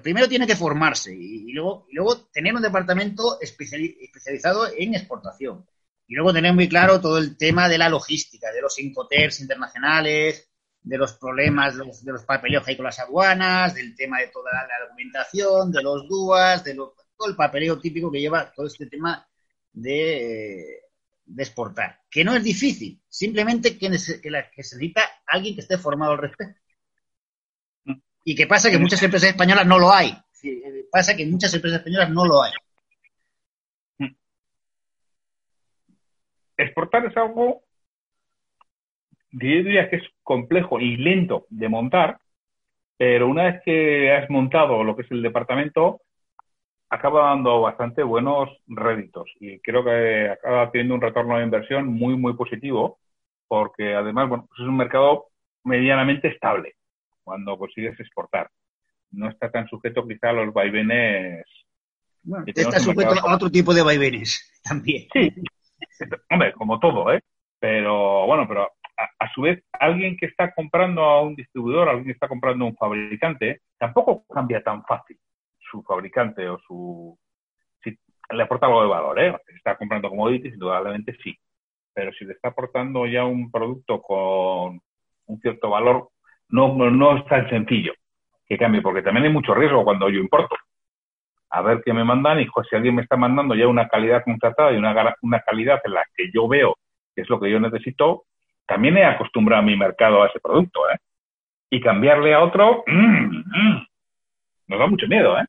[0.00, 5.66] Primero tiene que formarse y, luego, y luego tener un departamento especializado en exportación.
[6.06, 10.52] Y luego tener muy claro todo el tema de la logística, de los incoters internacionales,
[10.82, 14.50] de los problemas de los, papeleos que hay con las aduanas, del tema de toda
[14.52, 16.94] la documentación, de los DUAS, de todo
[17.28, 19.26] el papeleo típico que lleva todo este tema
[19.72, 20.80] de,
[21.36, 22.00] exportar.
[22.10, 23.88] Que no es difícil, simplemente que,
[24.28, 26.60] la, que necesita alguien que esté formado al respecto.
[28.24, 28.70] ¿Y qué pasa?
[28.70, 30.12] Que muchas empresas españolas no lo hay.
[30.90, 32.52] Pasa que en muchas empresas españolas no lo hay.
[36.56, 37.62] Exportar es algo,
[39.32, 42.18] diría que es complejo y lento de montar,
[42.96, 46.02] pero una vez que has montado lo que es el departamento,
[46.90, 52.16] acaba dando bastante buenos réditos y creo que acaba teniendo un retorno de inversión muy,
[52.16, 52.98] muy positivo
[53.48, 55.28] porque además, bueno, pues es un mercado
[55.64, 56.74] medianamente estable
[57.22, 58.50] cuando consigues exportar.
[59.10, 61.44] No está tan sujeto quizá a los vaivenes.
[62.22, 65.08] Bueno, está sujeto a otro tipo de vaivenes también.
[65.12, 65.32] Sí,
[66.30, 67.20] hombre, como todo, ¿eh?
[67.58, 72.06] Pero bueno, pero a, a, su vez, alguien que está comprando a un distribuidor, alguien
[72.06, 75.18] que está comprando a un fabricante, tampoco cambia tan fácil
[75.72, 77.18] su fabricante o su...
[77.82, 77.96] Si
[78.30, 79.36] le aporta algo de valor, ¿eh?
[79.48, 81.34] Si está comprando commodities, indudablemente sí.
[81.94, 84.80] Pero si le está aportando ya un producto con
[85.26, 86.10] un cierto valor,
[86.52, 87.92] no, no es tan sencillo
[88.46, 90.56] que cambie, porque también hay mucho riesgo cuando yo importo.
[91.50, 94.72] A ver qué me mandan y si alguien me está mandando ya una calidad contratada
[94.72, 96.76] y una, una calidad en la que yo veo
[97.14, 98.24] que es lo que yo necesito,
[98.66, 100.98] también he acostumbrado a mi mercado a ese producto, ¿eh?
[101.70, 103.86] Y cambiarle a otro, mmm, mmm,
[104.68, 105.44] nos da mucho miedo, ¿eh?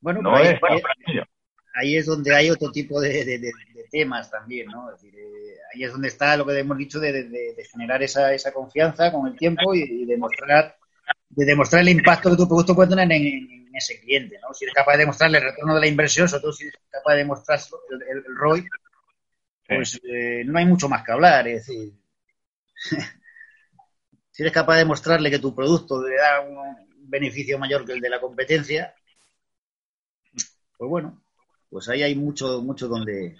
[0.00, 3.52] Bueno, ahí, es, donde hay otro tipo de,
[3.96, 4.92] temas también, ¿no?
[4.92, 8.52] Es decir, eh, ahí es donde está lo que hemos dicho de, generar esa, esa,
[8.52, 10.76] confianza con el tiempo y, demostrar
[11.30, 14.54] de demostrar el impacto que tu producto puede tener en, ese cliente, ¿no?
[14.54, 17.12] Si eres capaz de demostrarle el retorno de la inversión, sobre todo si eres capaz
[17.12, 17.60] de demostrar
[18.08, 18.66] el, ROI,
[19.68, 21.92] pues eh, no hay mucho más que hablar, es decir,
[24.30, 26.56] si eres capaz de demostrarle que tu producto le da un
[27.10, 28.94] beneficio mayor que el de la competencia,
[30.78, 31.22] pues bueno,
[31.68, 33.36] pues ahí hay mucho, mucho donde...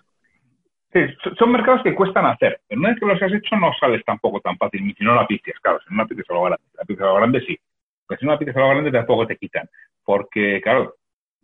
[1.38, 4.40] Son mercados que cuestan hacer, pero una vez que los has hecho no sales tampoco
[4.40, 6.84] tan fácil, si no la piques, claro, si no la piques a lo grande, la
[6.84, 7.58] piques a lo grande sí,
[8.06, 9.68] pero si no la piques a lo grande tampoco te quitan,
[10.04, 10.96] porque claro,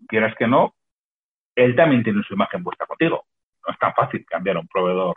[0.09, 0.75] quieras que no,
[1.55, 3.25] él también tiene su imagen puesta contigo,
[3.67, 5.15] no es tan fácil cambiar a un proveedor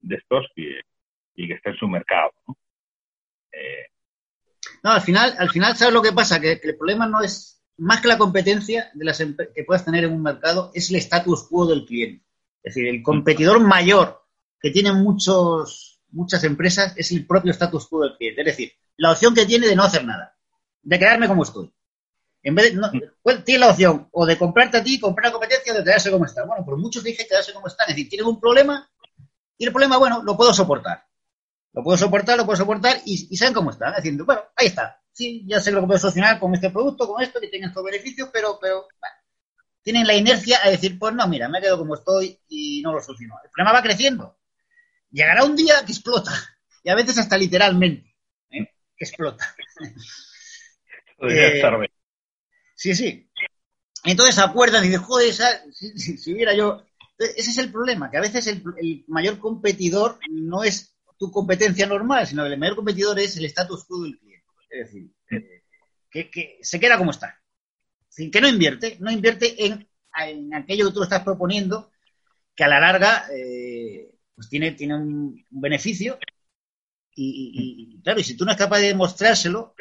[0.00, 2.56] de estos y, que esté en su mercado, ¿no?
[3.52, 3.86] Eh,
[4.82, 6.40] no, al final, al final, ¿sabes lo que pasa?
[6.40, 10.12] que el problema no es más que la competencia de las que puedas tener en
[10.12, 12.25] un mercado, es el status quo del cliente.
[12.66, 14.24] Es decir, el competidor mayor
[14.60, 18.40] que tienen muchos, muchas empresas es el propio status quo del cliente.
[18.42, 20.36] Es decir, la opción que tiene de no hacer nada,
[20.82, 21.72] de quedarme como estoy.
[22.42, 25.72] En vez de, pues, tiene la opción o de comprarte a ti, comprar la competencia,
[25.72, 26.44] o de quedarse como está.
[26.44, 27.84] Bueno, por muchos dije quedarse como está.
[27.84, 28.88] Es decir, tienen un problema
[29.58, 31.04] y el problema, bueno, lo puedo soportar.
[31.72, 33.94] Lo puedo soportar, lo puedo soportar y, y saben cómo está.
[33.96, 37.22] Diciendo, bueno, ahí está sí, ya sé lo que puedo solucionar con este producto, con
[37.22, 39.16] esto, que tenga estos beneficios, pero, pero bueno,
[39.86, 43.00] tienen la inercia a decir, pues no, mira, me quedo como estoy y no lo
[43.00, 43.36] soluciono.
[43.44, 44.36] El problema va creciendo.
[45.12, 46.32] Llegará un día que explota,
[46.82, 48.16] y a veces hasta literalmente,
[48.50, 48.68] ¿eh?
[48.96, 49.54] que explota.
[51.28, 51.62] eh,
[52.74, 53.30] sí, sí.
[54.02, 55.32] Entonces acuerdan y dicen, joder,
[55.72, 56.84] si, si, hubiera yo...
[57.16, 61.86] Ese es el problema, que a veces el, el mayor competidor no es tu competencia
[61.86, 64.46] normal, sino que el mayor competidor es el status quo del cliente.
[64.68, 65.12] Es decir,
[66.10, 67.40] que, se queda como está.
[68.16, 69.86] Que no invierte, no invierte en,
[70.54, 71.90] aquello que tú estás proponiendo,
[72.54, 76.18] que a la larga eh, pues tiene, tiene un, beneficio.
[77.18, 79.74] Y, claro, y si tú no es capaz de demostrárselo,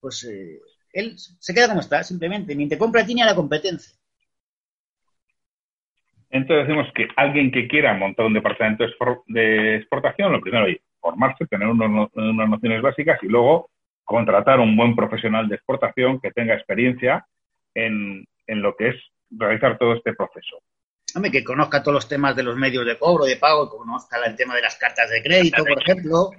[0.00, 0.60] pues eh,
[0.92, 2.54] él se queda como está, simplemente.
[2.54, 3.96] Ni te compra a ti ni a la competencia.
[6.30, 8.84] Entonces decimos que alguien que quiera montar un departamento
[9.26, 13.70] de exportación, lo primero es formarse, tener unas nociones básicas y luego
[14.04, 17.26] contratar un buen profesional de exportación que tenga experiencia
[17.76, 18.96] en, lo que es
[19.30, 20.62] realizar todo este proceso.
[21.14, 24.18] Hombre, que conozca todos los temas de los medios de cobro, de pago, que conozca
[24.24, 26.30] el tema de las cartas de crédito, por ejemplo.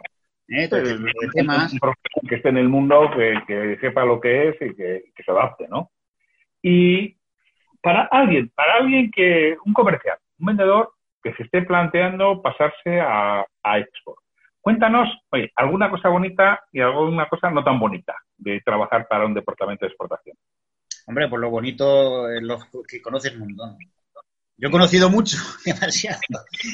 [0.50, 0.70] ¿eh?
[0.70, 5.92] que esté en el mundo, que, sepa lo que es y que, se adapte, ¿no?
[6.62, 7.18] Y
[7.82, 10.92] para alguien, para alguien que, un comercial, un vendedor
[11.24, 14.20] que se esté planteando pasarse a, a export.
[14.62, 19.34] Cuéntanos, oye, alguna cosa bonita y alguna cosa no tan bonita de trabajar para un
[19.34, 20.36] departamento de exportación.
[21.08, 23.78] Hombre, pues lo bonito es lo que conoces un montón.
[24.58, 26.20] Yo he conocido mucho, demasiado.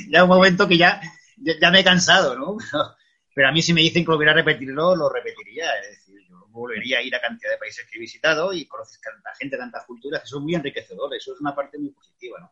[0.09, 0.99] Ya un momento que ya,
[1.37, 2.57] ya, me he cansado, ¿no?
[3.35, 5.65] Pero, a mí si me dicen que volviera a repetirlo, lo repetiría.
[5.81, 8.99] Es decir, yo volvería a ir a cantidad de países que he visitado y conoces
[9.01, 11.21] tanta gente, tantas culturas, que son muy enriquecedores.
[11.21, 12.51] Eso es una parte muy positiva, ¿no?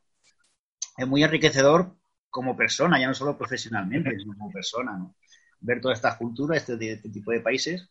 [0.98, 1.96] Es muy enriquecedor
[2.30, 5.16] como persona, ya no solo profesionalmente, sino como persona, ¿no?
[5.62, 7.88] ver toda esta cultura, este, este, tipo de países.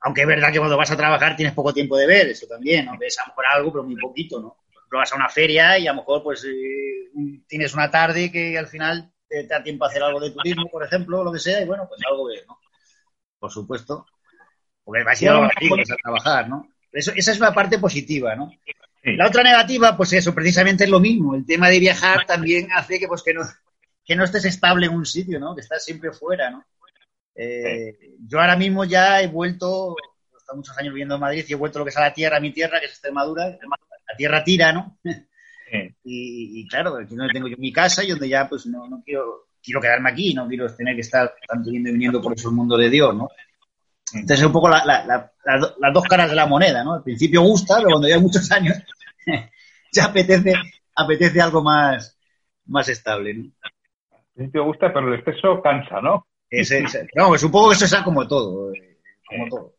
[0.00, 2.86] Aunque es verdad que cuando vas a trabajar tienes poco tiempo de ver, eso también,
[2.86, 2.96] ¿no?
[2.98, 4.56] Ves a lo mejor algo, pero muy poquito, ¿no?
[4.88, 7.10] Por vas a una feria y a lo mejor pues eh,
[7.48, 10.84] tienes una tarde que al final te, da tiempo a hacer algo de turismo, por
[10.84, 12.58] ejemplo, o lo que sea, y bueno, pues algo ves, ¿no?
[13.38, 14.06] Por supuesto.
[14.84, 16.68] Porque vas a ir a, a trabajar, ¿no?
[16.92, 18.50] Eso, esa es una parte positiva, ¿no?
[19.02, 21.34] La otra negativa, pues eso, precisamente es lo mismo.
[21.34, 23.42] El tema de viajar también hace que, pues, que no,
[24.04, 25.54] que no estés estable en un sitio, ¿no?
[25.54, 26.64] Que estás siempre fuera, ¿no?
[27.36, 29.94] Eh, yo ahora mismo ya he vuelto,
[30.32, 32.14] he estado muchos años viviendo en Madrid y he vuelto lo que es a la
[32.14, 33.48] tierra, a mi tierra, que es Extremadura.
[33.48, 34.98] La tierra tira, ¿no?
[36.04, 39.48] Y, claro, aquí no tengo yo mi casa y donde ya pues no, no quiero,
[39.60, 42.54] quiero quedarme aquí, no quiero tener que estar tanto yendo y viniendo por eso el
[42.54, 43.28] mundo de Dios, ¿no?
[44.14, 46.94] Entonces es un poco la, las dos caras de la moneda, ¿no?
[46.94, 48.76] Al principio gusta, pero cuando lleva muchos años
[49.92, 50.54] ya apetece,
[50.94, 52.16] apetece algo más,
[52.66, 53.50] más estable, ¿no?
[54.12, 56.26] Al principio gusta, pero el exceso cansa, ¿no?
[57.14, 59.76] No, pues supongo que eso es como todo, eh, como todo.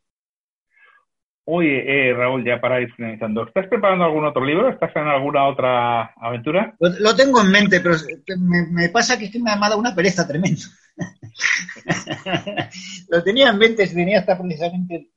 [1.49, 4.69] Oye, eh, Raúl, ya para ir finalizando, ¿estás preparando algún otro libro?
[4.69, 6.75] ¿Estás en alguna otra aventura?
[6.79, 7.95] Lo, tengo en mente, pero
[8.37, 10.63] me, pasa que es que me ha dado una pereza tremenda.
[13.09, 15.09] lo tenía en mente, tenía hasta precisamente,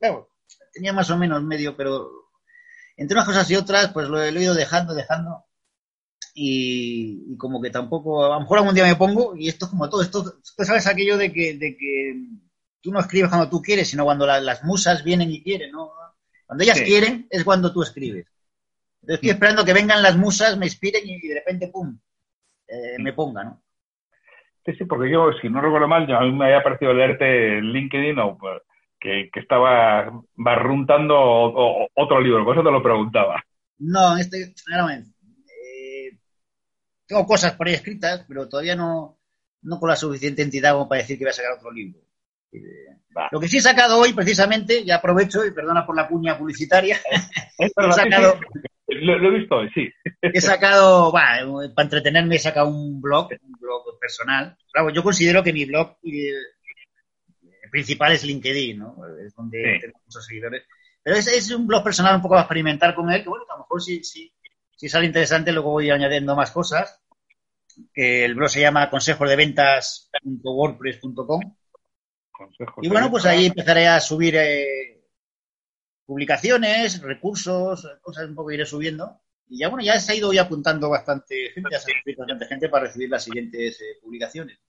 [0.00, 0.32] claro,
[0.72, 2.10] tenía más o menos medio, pero
[2.96, 5.44] entre unas cosas y otras, pues lo, he ido dejando, dejando.
[6.40, 9.90] Y, como que tampoco, a lo mejor algún día me pongo, y esto es como
[9.90, 12.14] todo, esto, sabes aquello de que, de que
[12.80, 15.90] tú no escribes cuando tú quieres, sino cuando las musas vienen y quieren, ¿no?
[16.46, 18.26] Cuando ellas quieren es cuando tú escribes.
[19.02, 19.32] estoy mm.
[19.32, 21.98] esperando que vengan las musas, me inspiren y de repente, ¡pum!,
[22.68, 23.60] eh, me ponga, ¿no?
[24.64, 27.72] Sí, sí, porque yo, si no recuerdo mal, a mí me había parecido leerte en
[27.72, 28.38] LinkedIn o
[29.00, 31.16] que, que estaba barruntando
[31.94, 33.42] otro libro, por eso te lo preguntaba.
[33.78, 34.54] No, este, eh,
[37.08, 39.18] tengo cosas por ahí escritas, pero todavía no,
[39.62, 42.00] no con la suficiente entidad como para decir que voy a sacar otro libro.
[43.32, 46.98] Lo que sí he sacado hoy, precisamente, ya aprovecho y perdona por la cuña publicitaria.
[47.58, 48.38] he sacado,
[48.86, 49.88] lo, he visto hoy, sí.
[50.22, 51.42] he sacado, para
[51.84, 54.56] entretenerme, he sacado un blog, un blog personal.
[54.72, 56.32] Claro, yo considero que mi blog eh,
[57.70, 58.96] principal es LinkedIn, ¿no?
[59.24, 60.64] Es donde tengo muchos seguidores.
[61.02, 63.62] Pero es, un blog personal un poco a experimentar con él, que bueno, a lo
[63.62, 64.32] mejor si, si,
[64.78, 67.02] si sale interesante, luego voy añadiendo más cosas.
[67.92, 71.40] Que el blog se llama consejosdeventas.wordpress.com
[72.82, 75.00] y bueno, pues ahí empezaré a subir eh,
[76.06, 79.18] publicaciones, recursos, cosas un poco iré subiendo.
[79.48, 82.46] Y ya bueno, ya se ha ido apuntando bastante gente, ya se ha inscrito bastante
[82.46, 84.60] gente para recibir las siguientes eh, publicaciones.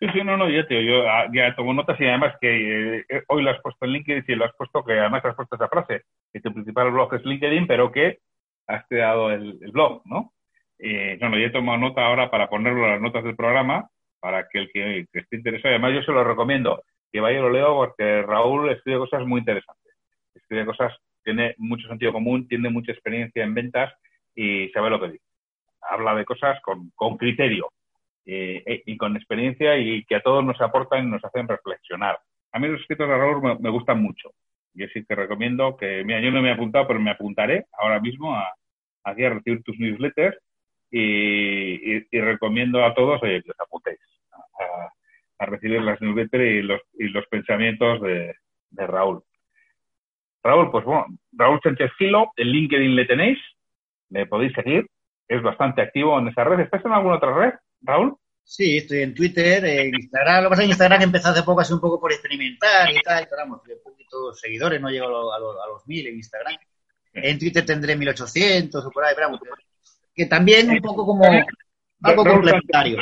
[0.00, 3.04] Sí, sí, no, no, ya te yo ah, ya tomo notas y además que eh,
[3.28, 5.68] hoy lo has puesto en LinkedIn y lo has puesto que además has puesto esa
[5.68, 6.02] frase,
[6.32, 8.18] que tu principal blog es LinkedIn, pero que
[8.66, 10.32] has creado el, blog, ¿no?
[10.78, 13.88] Eh, no, no, yo he tomado nota ahora para ponerlo en las notas del programa
[14.20, 17.50] para que el que, esté interesado, además yo se lo recomiendo, que vaya y lo
[17.50, 19.94] leo porque Raúl escribe cosas muy interesantes.
[20.34, 20.92] Escribe cosas,
[21.22, 23.94] tiene mucho sentido común, tiene mucha experiencia en ventas
[24.34, 25.24] y sabe lo que dice.
[25.80, 27.70] Habla de cosas con, criterio
[28.24, 32.18] eh, eh, y con experiencia y que a todos nos aportan y nos hacen reflexionar.
[32.52, 34.30] A mí los escritos de Raúl me, gustan mucho.
[34.76, 37.98] Yo sí te recomiendo que, mira, yo no me he apuntado, pero me apuntaré ahora
[37.98, 38.42] mismo a,
[39.04, 40.36] a, a recibir tus newsletters
[40.90, 43.98] y, recomiendo a todos que os apuntéis
[45.38, 48.34] a, recibir las newsletters y los, pensamientos de,
[48.72, 49.22] Raúl.
[50.42, 53.38] Raúl, pues bueno, Raúl Sánchez Gilo, en LinkedIn le tenéis,
[54.10, 54.86] le podéis seguir,
[55.28, 56.60] es bastante activo en esa red.
[56.60, 58.16] ¿Estás en alguna otra red, Raúl?
[58.48, 60.44] Sí, estoy en Twitter, en Instagram.
[60.44, 63.00] Lo que pasa es que Instagram empezó hace poco, así un poco por experimentar y
[63.00, 63.26] tal.
[63.28, 66.54] Pero vamos, poquitos seguidores, no llego a, los, a los mil en Instagram.
[67.12, 69.40] En Twitter tendré 1800 o por ahí, pero vamos,
[70.14, 71.24] que también un poco como
[72.02, 72.98] algo complementario.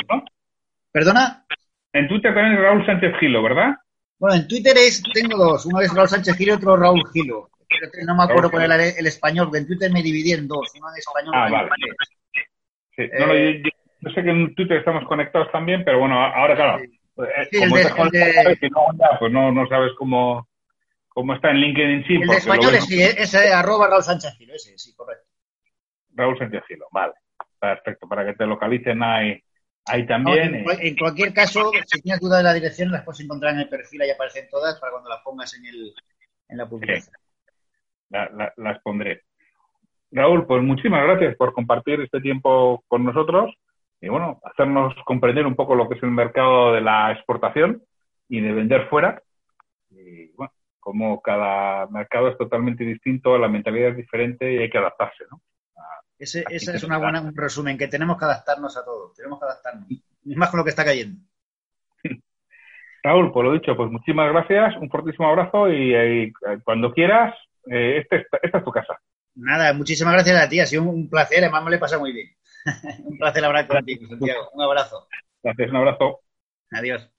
[0.91, 1.45] ¿Perdona?
[1.93, 3.75] En Twitter también es Raúl Sánchez Gilo, ¿verdad?
[4.17, 5.67] Bueno, en Twitter es, tengo dos.
[5.67, 7.51] Uno es Raúl Sánchez Gilo y otro Raúl Gilo.
[8.07, 10.71] No me acuerdo cuál era el, español, porque en Twitter me dividí en dos.
[10.75, 11.69] Uno en español ah, vale.
[12.95, 13.03] Sí.
[13.19, 13.69] No, eh, yo,
[14.11, 16.83] sé que en Twitter estamos conectados también, pero bueno, ahora claro.
[17.15, 18.69] Pues, eh, sí, como el de,
[19.19, 20.47] pues no, no sabes cómo,
[21.09, 22.15] cómo está en LinkedIn sí.
[22.15, 25.25] El de español es, sí, es eh, arroba Raúl Sánchez Gilo, ese, sí, correcto.
[26.13, 27.13] Raúl Sánchez Gilo, vale.
[27.59, 29.41] Perfecto, para que te localicen ahí
[29.87, 30.55] Ahí también.
[30.55, 30.65] Eh.
[30.79, 34.01] en, cualquier caso, si tienes duda de la dirección, las puedes encontrar en el perfil,
[34.01, 35.93] ahí aparecen todas para cuando las pongas en, el,
[36.49, 37.15] en la publicación.
[38.09, 39.21] las pondré.
[40.11, 43.53] Raúl, pues muchísimas gracias por compartir este tiempo con nosotros
[44.05, 47.81] y bueno, hacernos comprender un poco lo que es el mercado de la exportación
[48.29, 49.19] y de vender fuera.
[49.89, 54.77] Y bueno, como cada mercado es totalmente distinto, la mentalidad es diferente y hay que
[54.77, 55.41] adaptarse, ¿no?
[56.19, 59.89] Ese, es una buena, un resumen, que tenemos que adaptarnos a todo, tenemos que adaptarnos.
[59.89, 61.19] Es más con lo que está cayendo.
[63.03, 66.31] Raúl, por lo dicho, pues muchísimas gracias, un fortísimo abrazo y,
[66.63, 67.35] cuando quieras,
[67.71, 68.99] eh, este, esta es tu casa.
[69.33, 72.29] Nada, muchísimas gracias a ti, ha sido un placer, además me le pasa muy bien.
[73.03, 74.49] un placer hablar contigo, Santiago.
[74.53, 75.07] Un abrazo.
[75.43, 76.19] Gracias, un abrazo.
[76.71, 77.09] Adiós.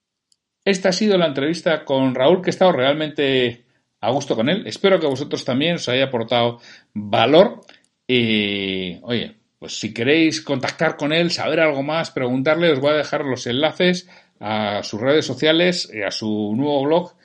[0.65, 3.65] Esta ha sido la entrevista con Raúl, que ha estado realmente
[4.01, 4.67] a gusto con él.
[4.67, 6.59] Espero que a vosotros también os haya aportado
[6.93, 7.61] valor.
[8.05, 12.97] Y, oye, pues si queréis contactar con él, saber algo más, preguntarle, os voy a
[12.97, 17.15] dejar los enlaces a sus redes sociales y a su nuevo blog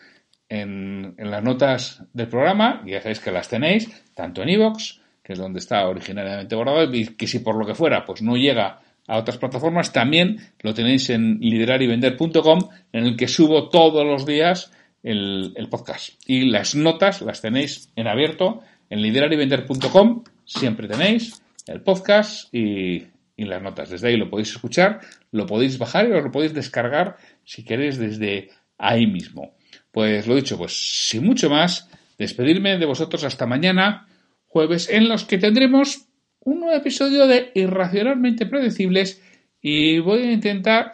[0.49, 2.83] en, las notas del programa.
[2.87, 7.07] Ya sabéis que las tenéis, tanto en iVoox, que es donde está originariamente guardado, y
[7.17, 11.11] que si por lo que fuera, pues no llega a otras plataformas, también lo tenéis
[11.11, 16.15] en liderarivender.com, en el que subo todos los días el, podcast.
[16.27, 18.61] Y las notas las tenéis en abierto
[18.91, 23.07] en liderarivender.com, siempre tenéis el podcast y,
[23.37, 23.91] las notas.
[23.91, 25.01] Desde ahí lo podéis escuchar,
[25.33, 29.57] lo podéis bajar y lo podéis descargar si queréis desde ahí mismo.
[29.91, 34.07] Pues lo dicho, pues sin mucho más, despedirme de vosotros hasta mañana,
[34.53, 36.07] jueves, en los que tendremos
[36.41, 39.23] un nuevo episodio de Irracionalmente Predecibles
[39.63, 40.93] y voy a intentar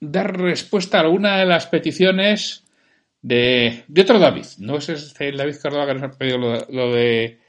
[0.00, 2.64] dar respuesta a alguna de las peticiones
[3.20, 4.46] de, otro David.
[4.58, 7.40] No es este David Córdoba que nos ha pedido lo, de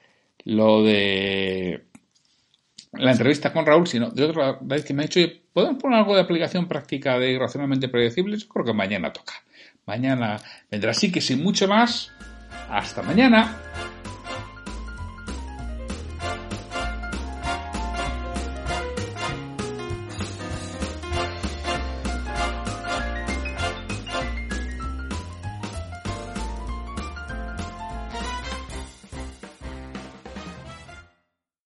[0.45, 1.83] lo de
[2.93, 5.19] la entrevista con Raúl, sino de otro David que me ha dicho,
[5.51, 8.45] ¿podemos poner algo de aplicación práctica de irracionalmente predecibles?
[8.45, 9.33] Creo que mañana toca.
[9.85, 10.39] Mañana
[10.71, 12.11] vendrá así que sin mucho más.
[12.69, 13.59] Hasta mañana.